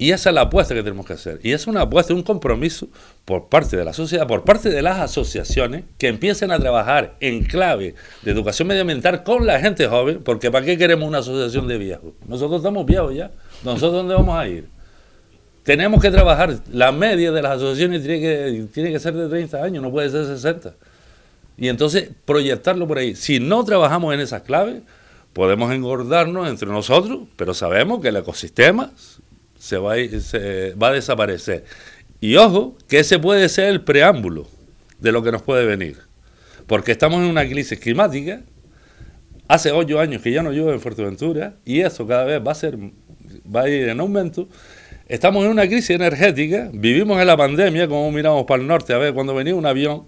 Y 0.00 0.12
esa 0.12 0.30
es 0.30 0.34
la 0.34 0.40
apuesta 0.40 0.74
que 0.74 0.82
tenemos 0.82 1.04
que 1.04 1.12
hacer. 1.12 1.40
Y 1.42 1.52
es 1.52 1.66
una 1.66 1.82
apuesta, 1.82 2.14
un 2.14 2.22
compromiso 2.22 2.88
por 3.26 3.50
parte 3.50 3.76
de 3.76 3.84
la 3.84 3.92
sociedad, 3.92 4.26
por 4.26 4.44
parte 4.44 4.70
de 4.70 4.80
las 4.80 4.98
asociaciones 4.98 5.84
que 5.98 6.08
empiecen 6.08 6.50
a 6.52 6.58
trabajar 6.58 7.16
en 7.20 7.44
clave 7.44 7.94
de 8.22 8.30
educación 8.30 8.68
medioambiental 8.68 9.22
con 9.24 9.46
la 9.46 9.60
gente 9.60 9.86
joven, 9.88 10.22
porque 10.24 10.50
¿para 10.50 10.64
qué 10.64 10.78
queremos 10.78 11.06
una 11.06 11.18
asociación 11.18 11.68
de 11.68 11.76
viejos? 11.76 12.14
Nosotros 12.26 12.60
estamos 12.60 12.86
viejos 12.86 13.14
ya. 13.14 13.30
¿Nosotros 13.62 13.92
dónde 13.92 14.14
vamos 14.14 14.38
a 14.38 14.48
ir? 14.48 14.68
Tenemos 15.64 16.00
que 16.00 16.10
trabajar. 16.10 16.56
La 16.72 16.92
media 16.92 17.30
de 17.30 17.42
las 17.42 17.58
asociaciones 17.58 18.02
tiene 18.02 18.20
que, 18.20 18.68
tiene 18.72 18.92
que 18.92 18.98
ser 18.98 19.12
de 19.12 19.28
30 19.28 19.62
años, 19.62 19.82
no 19.82 19.90
puede 19.90 20.08
ser 20.08 20.24
60. 20.24 20.76
Y 21.58 21.68
entonces 21.68 22.08
proyectarlo 22.24 22.88
por 22.88 22.96
ahí. 22.96 23.14
Si 23.14 23.38
no 23.38 23.62
trabajamos 23.64 24.14
en 24.14 24.20
esas 24.20 24.40
claves, 24.40 24.80
podemos 25.34 25.70
engordarnos 25.72 26.48
entre 26.48 26.70
nosotros, 26.70 27.28
pero 27.36 27.52
sabemos 27.52 28.00
que 28.00 28.08
el 28.08 28.16
ecosistema 28.16 28.92
se 29.60 29.76
va, 29.76 29.92
a, 29.92 30.92
desaparecer. 30.92 31.64
Y 32.18 32.36
ojo, 32.36 32.76
que 32.88 33.00
ese 33.00 33.18
puede 33.18 33.48
ser 33.50 33.66
el 33.66 33.82
preámbulo 33.82 34.48
de 34.98 35.12
lo 35.12 35.22
que 35.22 35.30
nos 35.30 35.42
puede 35.42 35.66
venir. 35.66 35.98
Porque 36.66 36.92
estamos 36.92 37.22
en 37.22 37.26
una 37.28 37.46
crisis 37.46 37.78
climática. 37.78 38.40
Hace 39.48 39.70
ocho 39.70 40.00
años 40.00 40.22
que 40.22 40.32
ya 40.32 40.42
no 40.42 40.50
llueve 40.50 40.72
en 40.72 40.80
Fuerteventura 40.80 41.56
y 41.66 41.80
eso 41.80 42.06
cada 42.06 42.24
vez 42.24 42.40
va 42.44 42.52
a, 42.52 42.54
ser, 42.54 42.78
va 43.54 43.62
a 43.62 43.68
ir 43.68 43.88
en 43.88 44.00
aumento. 44.00 44.48
Estamos 45.08 45.44
en 45.44 45.50
una 45.50 45.66
crisis 45.66 45.90
energética, 45.90 46.70
vivimos 46.72 47.20
en 47.20 47.26
la 47.26 47.36
pandemia, 47.36 47.86
como 47.86 48.10
miramos 48.12 48.44
para 48.46 48.62
el 48.62 48.68
norte, 48.68 48.94
a 48.94 48.98
ver, 48.98 49.12
cuando 49.12 49.34
venía 49.34 49.56
un 49.56 49.66
avión, 49.66 50.04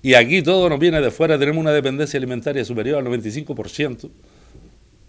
y 0.00 0.14
aquí 0.14 0.42
todo 0.42 0.68
nos 0.68 0.78
viene 0.78 1.00
de 1.00 1.10
fuera, 1.10 1.36
tenemos 1.38 1.60
una 1.60 1.72
dependencia 1.72 2.18
alimentaria 2.18 2.64
superior 2.64 2.98
al 3.00 3.04
95% 3.06 4.10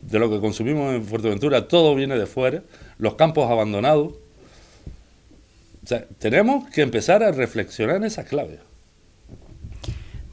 de 0.10 0.20
lo 0.20 0.30
que 0.30 0.40
consumimos 0.40 0.94
en 0.94 1.04
Fuerteventura, 1.04 1.68
todo 1.68 1.96
viene 1.96 2.18
de 2.18 2.26
fuera, 2.26 2.62
los 2.98 3.16
campos 3.16 3.50
abandonados. 3.50 4.14
O 5.84 5.88
sea, 5.88 6.06
tenemos 6.20 6.70
que 6.70 6.82
empezar 6.82 7.24
a 7.24 7.32
reflexionar 7.32 7.98
en 7.98 8.06
esas 8.06 8.26
claves. 8.26 8.60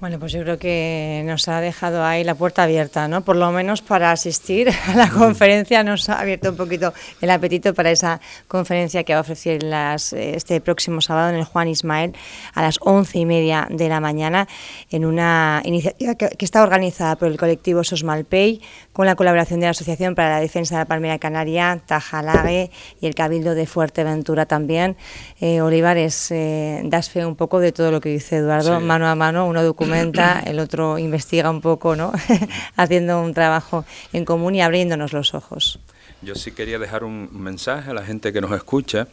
Bueno, 0.02 0.18
pues 0.18 0.32
yo 0.32 0.42
creo 0.42 0.58
que 0.58 1.22
nos 1.26 1.46
ha 1.46 1.60
dejado 1.60 2.04
ahí 2.04 2.24
la 2.24 2.34
puerta 2.34 2.64
abierta, 2.64 3.06
¿no? 3.06 3.20
Por 3.20 3.36
lo 3.36 3.52
menos 3.52 3.82
para 3.82 4.10
asistir 4.10 4.68
a 4.88 4.96
la 4.96 5.08
conferencia 5.08 5.84
nos 5.84 6.08
ha 6.08 6.18
abierto 6.18 6.50
un 6.50 6.56
poquito 6.56 6.92
el 7.20 7.30
apetito 7.30 7.72
para 7.72 7.92
esa 7.92 8.20
conferencia 8.48 9.04
que 9.04 9.12
va 9.12 9.18
a 9.18 9.20
ofrecer 9.20 9.62
las, 9.62 10.12
este 10.12 10.60
próximo 10.60 11.00
sábado 11.00 11.30
en 11.30 11.36
el 11.36 11.44
Juan 11.44 11.68
Ismael 11.68 12.16
a 12.52 12.62
las 12.62 12.78
once 12.80 13.16
y 13.16 13.24
media 13.24 13.68
de 13.70 13.88
la 13.88 14.00
mañana 14.00 14.48
en 14.90 15.04
una 15.04 15.62
iniciativa 15.64 16.16
que, 16.16 16.30
está 16.40 16.64
organizada 16.64 17.14
por 17.14 17.28
el 17.28 17.38
colectivo 17.38 17.84
Sosmalpey 17.84 18.60
con 18.92 19.06
la 19.06 19.16
colaboración 19.16 19.60
de 19.60 19.66
la 19.66 19.70
Asociación 19.70 20.14
para 20.14 20.30
la 20.30 20.40
Defensa 20.40 20.74
de 20.74 20.80
la 20.80 20.84
Palmera 20.86 21.18
Canaria, 21.18 21.80
Tajalague 21.84 22.70
y 23.00 23.06
el 23.06 23.14
Cabildo 23.14 23.54
de 23.54 23.66
Fuerteventura 23.66 24.46
también. 24.46 24.96
Eh, 25.40 25.60
Olivares, 25.60 26.30
eh, 26.30 26.82
das 26.84 27.08
fe 27.08 27.24
un 27.24 27.36
poco 27.36 27.60
de 27.60 27.72
todo 27.72 27.90
lo 27.90 28.00
que 28.00 28.10
dice 28.10 28.36
Eduardo, 28.36 28.80
mano 28.80 29.08
a 29.08 29.14
mano, 29.14 29.46
uno 29.46 29.62
documento 29.62 30.20
el 30.44 30.58
otro 30.58 30.98
investiga 30.98 31.50
un 31.50 31.60
poco, 31.60 31.96
¿no? 31.96 32.12
haciendo 32.76 33.20
un 33.22 33.32
trabajo 33.34 33.84
en 34.12 34.24
común 34.24 34.54
y 34.54 34.62
abriéndonos 34.62 35.12
los 35.12 35.34
ojos. 35.34 35.80
Yo 36.20 36.34
sí 36.34 36.52
quería 36.52 36.78
dejar 36.78 37.02
un 37.02 37.28
mensaje 37.32 37.90
a 37.90 37.94
la 37.94 38.04
gente 38.04 38.32
que 38.32 38.40
nos 38.40 38.52
escucha, 38.52 39.08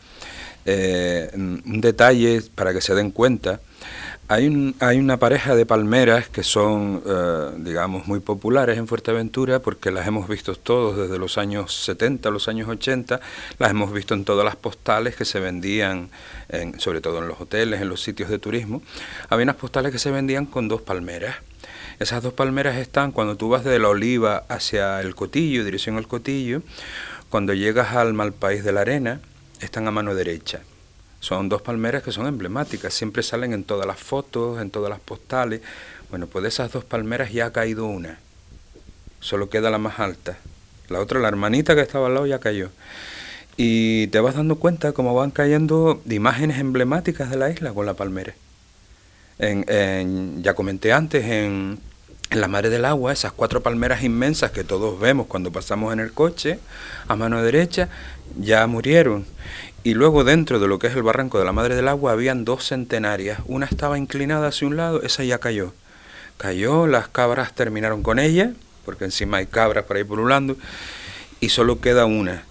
eh, 0.66 1.32
un 1.34 1.82
detalle 1.82 2.44
para 2.54 2.74
que 2.74 2.82
se 2.82 2.94
den 2.94 3.12
cuenta. 3.12 3.60
Hay, 4.32 4.46
una 4.46 5.18
pareja 5.18 5.56
de 5.56 5.66
palmeras 5.66 6.30
que 6.30 6.44
son, 6.44 7.02
eh, 7.04 7.50
digamos, 7.58 8.06
muy 8.06 8.20
populares 8.20 8.78
en 8.78 8.86
Fuerteventura 8.86 9.60
porque 9.60 9.90
las 9.90 10.06
hemos 10.06 10.28
visto 10.28 10.54
todos 10.54 10.96
desde 10.96 11.18
los 11.18 11.40
años 11.40 11.74
70, 11.84 12.30
los 12.30 12.48
años 12.48 12.70
80, 12.70 13.22
las 13.58 13.72
hemos 13.72 13.92
visto 13.92 14.14
en 14.14 14.26
todas 14.26 14.46
las 14.46 14.56
postales 14.56 15.16
que 15.16 15.26
se 15.26 15.40
vendían, 15.40 16.12
sobre 16.78 17.02
todo 17.02 17.18
en 17.24 17.28
los 17.28 17.42
hoteles, 17.42 17.82
en 17.82 17.90
los 17.90 18.04
sitios 18.04 18.30
de 18.30 18.38
turismo. 18.38 18.84
Había 19.30 19.46
unas 19.46 19.56
postales 19.56 19.92
que 19.92 19.98
se 19.98 20.12
vendían 20.12 20.46
con 20.46 20.68
dos 20.68 20.84
palmeras. 20.84 21.38
Esas 21.98 22.22
dos 22.22 22.34
palmeras 22.34 22.78
están 22.78 23.12
cuando 23.12 23.36
tú 23.36 23.50
vas 23.50 23.64
de 23.64 23.80
la 23.80 23.90
Oliva 23.90 24.44
hacia 24.48 25.02
el 25.02 25.16
Cotillo, 25.16 25.66
dirección 25.66 25.98
al 25.98 26.08
Cotillo, 26.08 26.62
cuando 27.32 27.56
llegas 27.56 27.96
al 27.96 28.14
Malpaís 28.14 28.64
de 28.64 28.74
la 28.74 28.82
Arena, 28.82 29.22
están 29.60 29.88
a 29.88 29.92
mano 29.92 30.14
derecha. 30.14 30.62
Son 31.20 31.50
dos 31.50 31.62
palmeras 31.62 32.02
que 32.02 32.12
son 32.12 32.28
emblemáticas, 32.28 32.94
siempre 32.94 33.24
salen 33.24 33.54
en 33.54 33.64
todas 33.64 33.86
las 33.86 34.00
fotos, 34.00 34.62
en 34.62 34.72
todas 34.72 34.90
las 34.90 35.00
postales. 35.00 35.62
Bueno, 36.10 36.28
pues 36.28 36.44
de 36.44 36.50
esas 36.50 36.72
dos 36.72 36.86
palmeras 36.86 37.32
ya 37.32 37.48
ha 37.48 37.52
caído 37.52 37.86
una. 37.86 38.20
Solo 39.20 39.50
queda 39.50 39.70
la 39.70 39.78
más 39.78 40.00
alta. 40.00 40.38
La 40.88 41.00
otra, 41.00 41.20
la 41.20 41.28
hermanita 41.28 41.76
que 41.76 41.82
estaba 41.82 42.08
al 42.08 42.14
lado, 42.14 42.26
ya 42.26 42.40
cayó. 42.40 42.70
Y 43.58 44.08
te 44.08 44.22
vas 44.22 44.36
dando 44.36 44.56
cuenta 44.56 44.94
cómo 44.94 45.14
van 45.14 45.32
cayendo 45.32 46.02
imágenes 46.10 46.60
emblemáticas 46.60 47.30
de 47.30 47.38
la 47.38 47.50
isla 47.50 47.74
con 47.74 47.86
la 47.86 47.94
palmera. 47.94 48.34
En, 49.38 50.42
ya 50.42 50.54
comenté 50.54 50.94
antes, 50.94 51.26
en, 51.26 51.80
en 52.30 52.42
la 52.42 52.48
Madre 52.48 52.70
del 52.70 52.86
Agua, 52.86 53.12
esas 53.12 53.34
cuatro 53.34 53.62
palmeras 53.62 54.04
inmensas 54.04 54.52
que 54.52 54.64
todos 54.64 55.00
vemos 55.00 55.28
cuando 55.28 55.52
pasamos 55.52 55.92
en 55.92 56.00
el 56.00 56.14
coche, 56.14 56.60
a 57.08 57.16
mano 57.16 57.44
derecha, 57.44 57.90
ya 58.38 58.66
murieron. 58.68 59.26
Y 59.84 59.94
luego 59.94 60.26
dentro 60.26 60.60
de 60.60 60.68
lo 60.68 60.78
que 60.78 60.88
es 60.88 60.96
el 60.96 61.04
barranco 61.04 61.40
de 61.40 61.46
la 61.46 61.54
Madre 61.54 61.76
del 61.76 61.88
Agua 61.88 62.12
habían 62.12 62.44
dos 62.44 62.68
centenarias. 62.68 63.40
Una 63.46 63.66
estaba 63.66 63.98
inclinada 63.98 64.50
hacia 64.50 64.68
un 64.68 64.76
lado, 64.76 65.02
esa 65.04 65.24
ya 65.24 65.38
cayó. 65.38 65.74
Cayó, 66.38 66.86
las 66.86 67.08
cabras 67.08 67.56
terminaron 67.56 68.04
con 68.04 68.20
ella, 68.20 68.52
porque 68.84 69.06
encima 69.06 69.38
hay 69.38 69.46
cabras 69.46 69.86
por 69.86 69.96
ahí 69.96 70.04
pululando, 70.04 70.58
y 71.40 71.50
solo 71.50 71.80
queda 71.80 72.06
una. 72.06 72.44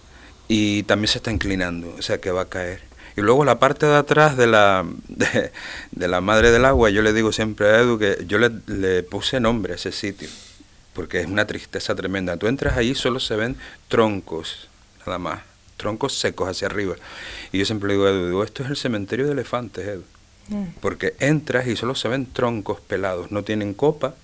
Y 0.49 0.85
también 0.85 1.09
se 1.09 1.19
está 1.19 1.31
inclinando, 1.31 1.95
o 1.99 2.03
sea 2.03 2.19
que 2.19 2.31
va 2.31 2.43
a 2.43 2.49
caer. 2.49 2.81
Y 3.17 3.21
luego 3.21 3.45
la 3.45 3.59
parte 3.59 3.85
de 3.85 3.97
atrás 3.97 4.37
de 4.39 4.47
la, 4.47 4.87
de, 5.91 6.09
la 6.09 6.21
Madre 6.23 6.51
del 6.51 6.65
Agua, 6.65 6.89
yo 6.89 7.03
le 7.03 7.13
digo 7.13 7.33
siempre 7.33 7.67
a 7.69 7.81
Edu 7.81 7.99
que 7.99 8.25
yo 8.27 8.39
le, 8.39 8.51
le 8.67 9.03
puse 9.03 9.39
nombre 9.39 9.75
a 9.75 9.77
ese 9.77 9.93
sitio, 9.93 10.31
porque 10.95 11.21
es 11.21 11.27
una 11.27 11.47
tristeza 11.47 11.95
tremenda. 11.95 12.39
Tú 12.39 12.47
entras 12.47 12.79
ahí, 12.79 12.95
solo 12.95 13.21
se 13.21 13.37
ven 13.37 13.57
troncos, 13.89 14.69
nada 15.05 15.19
más 15.19 15.58
troncos 15.79 16.19
secos 16.19 16.51
hacia 16.51 16.67
arriba. 16.67 16.97
Y 17.51 17.59
yo 17.59 17.65
siempre 17.65 17.89
le 17.89 17.95
digo 17.95 18.07
a 18.07 18.11
Edu, 18.11 18.27
digo, 18.27 18.45
esto 18.45 18.63
es 18.63 18.69
el 18.69 18.77
cementerio 18.77 19.25
de 19.25 19.33
elefantes, 19.33 19.89
Edu. 19.89 20.05
Mm. 20.49 20.65
Porque 20.81 21.15
entras 21.21 21.67
y 21.67 21.77
solo 21.77 21.95
se 21.95 22.09
ven 22.09 22.27
troncos 22.27 22.81
pelados, 22.81 23.31
no 23.31 23.43
tienen 23.43 23.73
copa, 23.73 24.15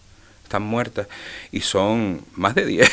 están 0.43 0.63
muertas 0.63 1.09
y 1.51 1.61
son 1.61 2.23
más 2.35 2.55
de 2.55 2.67
10, 2.67 2.91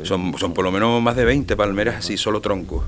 mm, 0.00 0.04
son, 0.04 0.38
son 0.38 0.54
por 0.54 0.64
lo 0.64 0.72
menos 0.72 1.02
más 1.02 1.16
de 1.16 1.24
20 1.24 1.56
palmeras 1.56 1.96
así, 1.96 2.16
solo 2.16 2.40
troncos. 2.40 2.84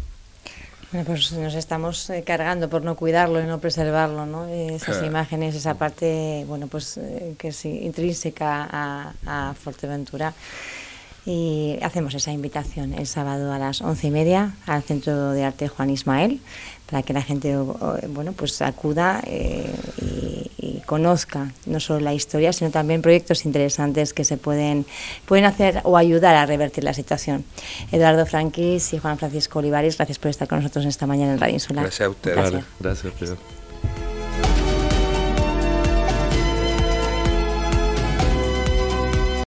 Bueno, 0.93 1.05
pues 1.07 1.33
nos 1.33 1.55
estamos 1.55 2.09
eh, 2.11 2.23
cargando 2.25 2.71
por 2.71 2.83
no 2.83 2.95
cuidarlo 2.95 3.41
y 3.41 3.45
no 3.45 3.59
preservarlo, 3.59 4.25
¿no? 4.25 4.47
Esas 4.47 5.05
imágenes, 5.05 5.55
esa 5.57 5.75
parte, 5.75 6.45
bueno, 6.47 6.69
pues 6.69 6.97
eh, 6.97 7.35
que 7.37 7.49
es 7.49 7.65
intrínseca 7.65 8.69
a, 8.71 9.13
a 9.27 9.55
Fuerteventura 9.55 10.33
y 11.27 11.77
hacemos 11.83 12.15
esa 12.15 12.31
invitación 12.31 12.95
el 12.95 13.09
sábado 13.09 13.53
a 13.53 13.59
las 13.59 13.83
once 13.83 14.07
y 14.07 14.11
media 14.13 14.55
al 14.65 14.85
Centro 14.85 15.33
de 15.33 15.45
Arte 15.45 15.67
Juan 15.67 15.91
Ismael 15.91 16.41
para 16.89 17.03
que 17.03 17.13
la 17.13 17.21
gente 17.21 17.57
bueno 18.09 18.33
pues 18.33 18.63
acuda 18.63 19.21
eh, 19.27 19.69
y, 19.99 20.81
conozca 20.87 21.51
no 21.65 21.81
solo 21.81 21.99
la 21.99 22.15
historia 22.15 22.53
sino 22.53 22.71
también 22.71 23.03
proyectos 23.03 23.45
interesantes 23.45 24.15
que 24.15 24.25
se 24.25 24.37
pueden 24.37 24.87
pueden 25.25 25.45
hacer 25.45 25.81
o 25.83 25.97
ayudar 25.97 26.37
a 26.37 26.47
revertir 26.47 26.85
la 26.85 26.95
situación. 26.95 27.45
Eduardo 27.91 28.25
Franquis 28.25 28.93
y 28.93 28.99
Juan 28.99 29.19
Francisco 29.19 29.59
Olivares 29.59 29.97
gracias 29.97 30.21
por 30.21 30.31
estar 30.31 30.47
con 30.47 30.61
nosotros 30.61 30.85
esta 30.85 31.09
mañana 31.09 31.33
en 31.33 31.41
Radio 31.41 31.55
Insular. 31.55 31.83
Gracias 31.83 32.07
a 32.07 32.11
ustedes 32.11 32.37
gracias, 32.79 33.03
gracias 33.03 33.39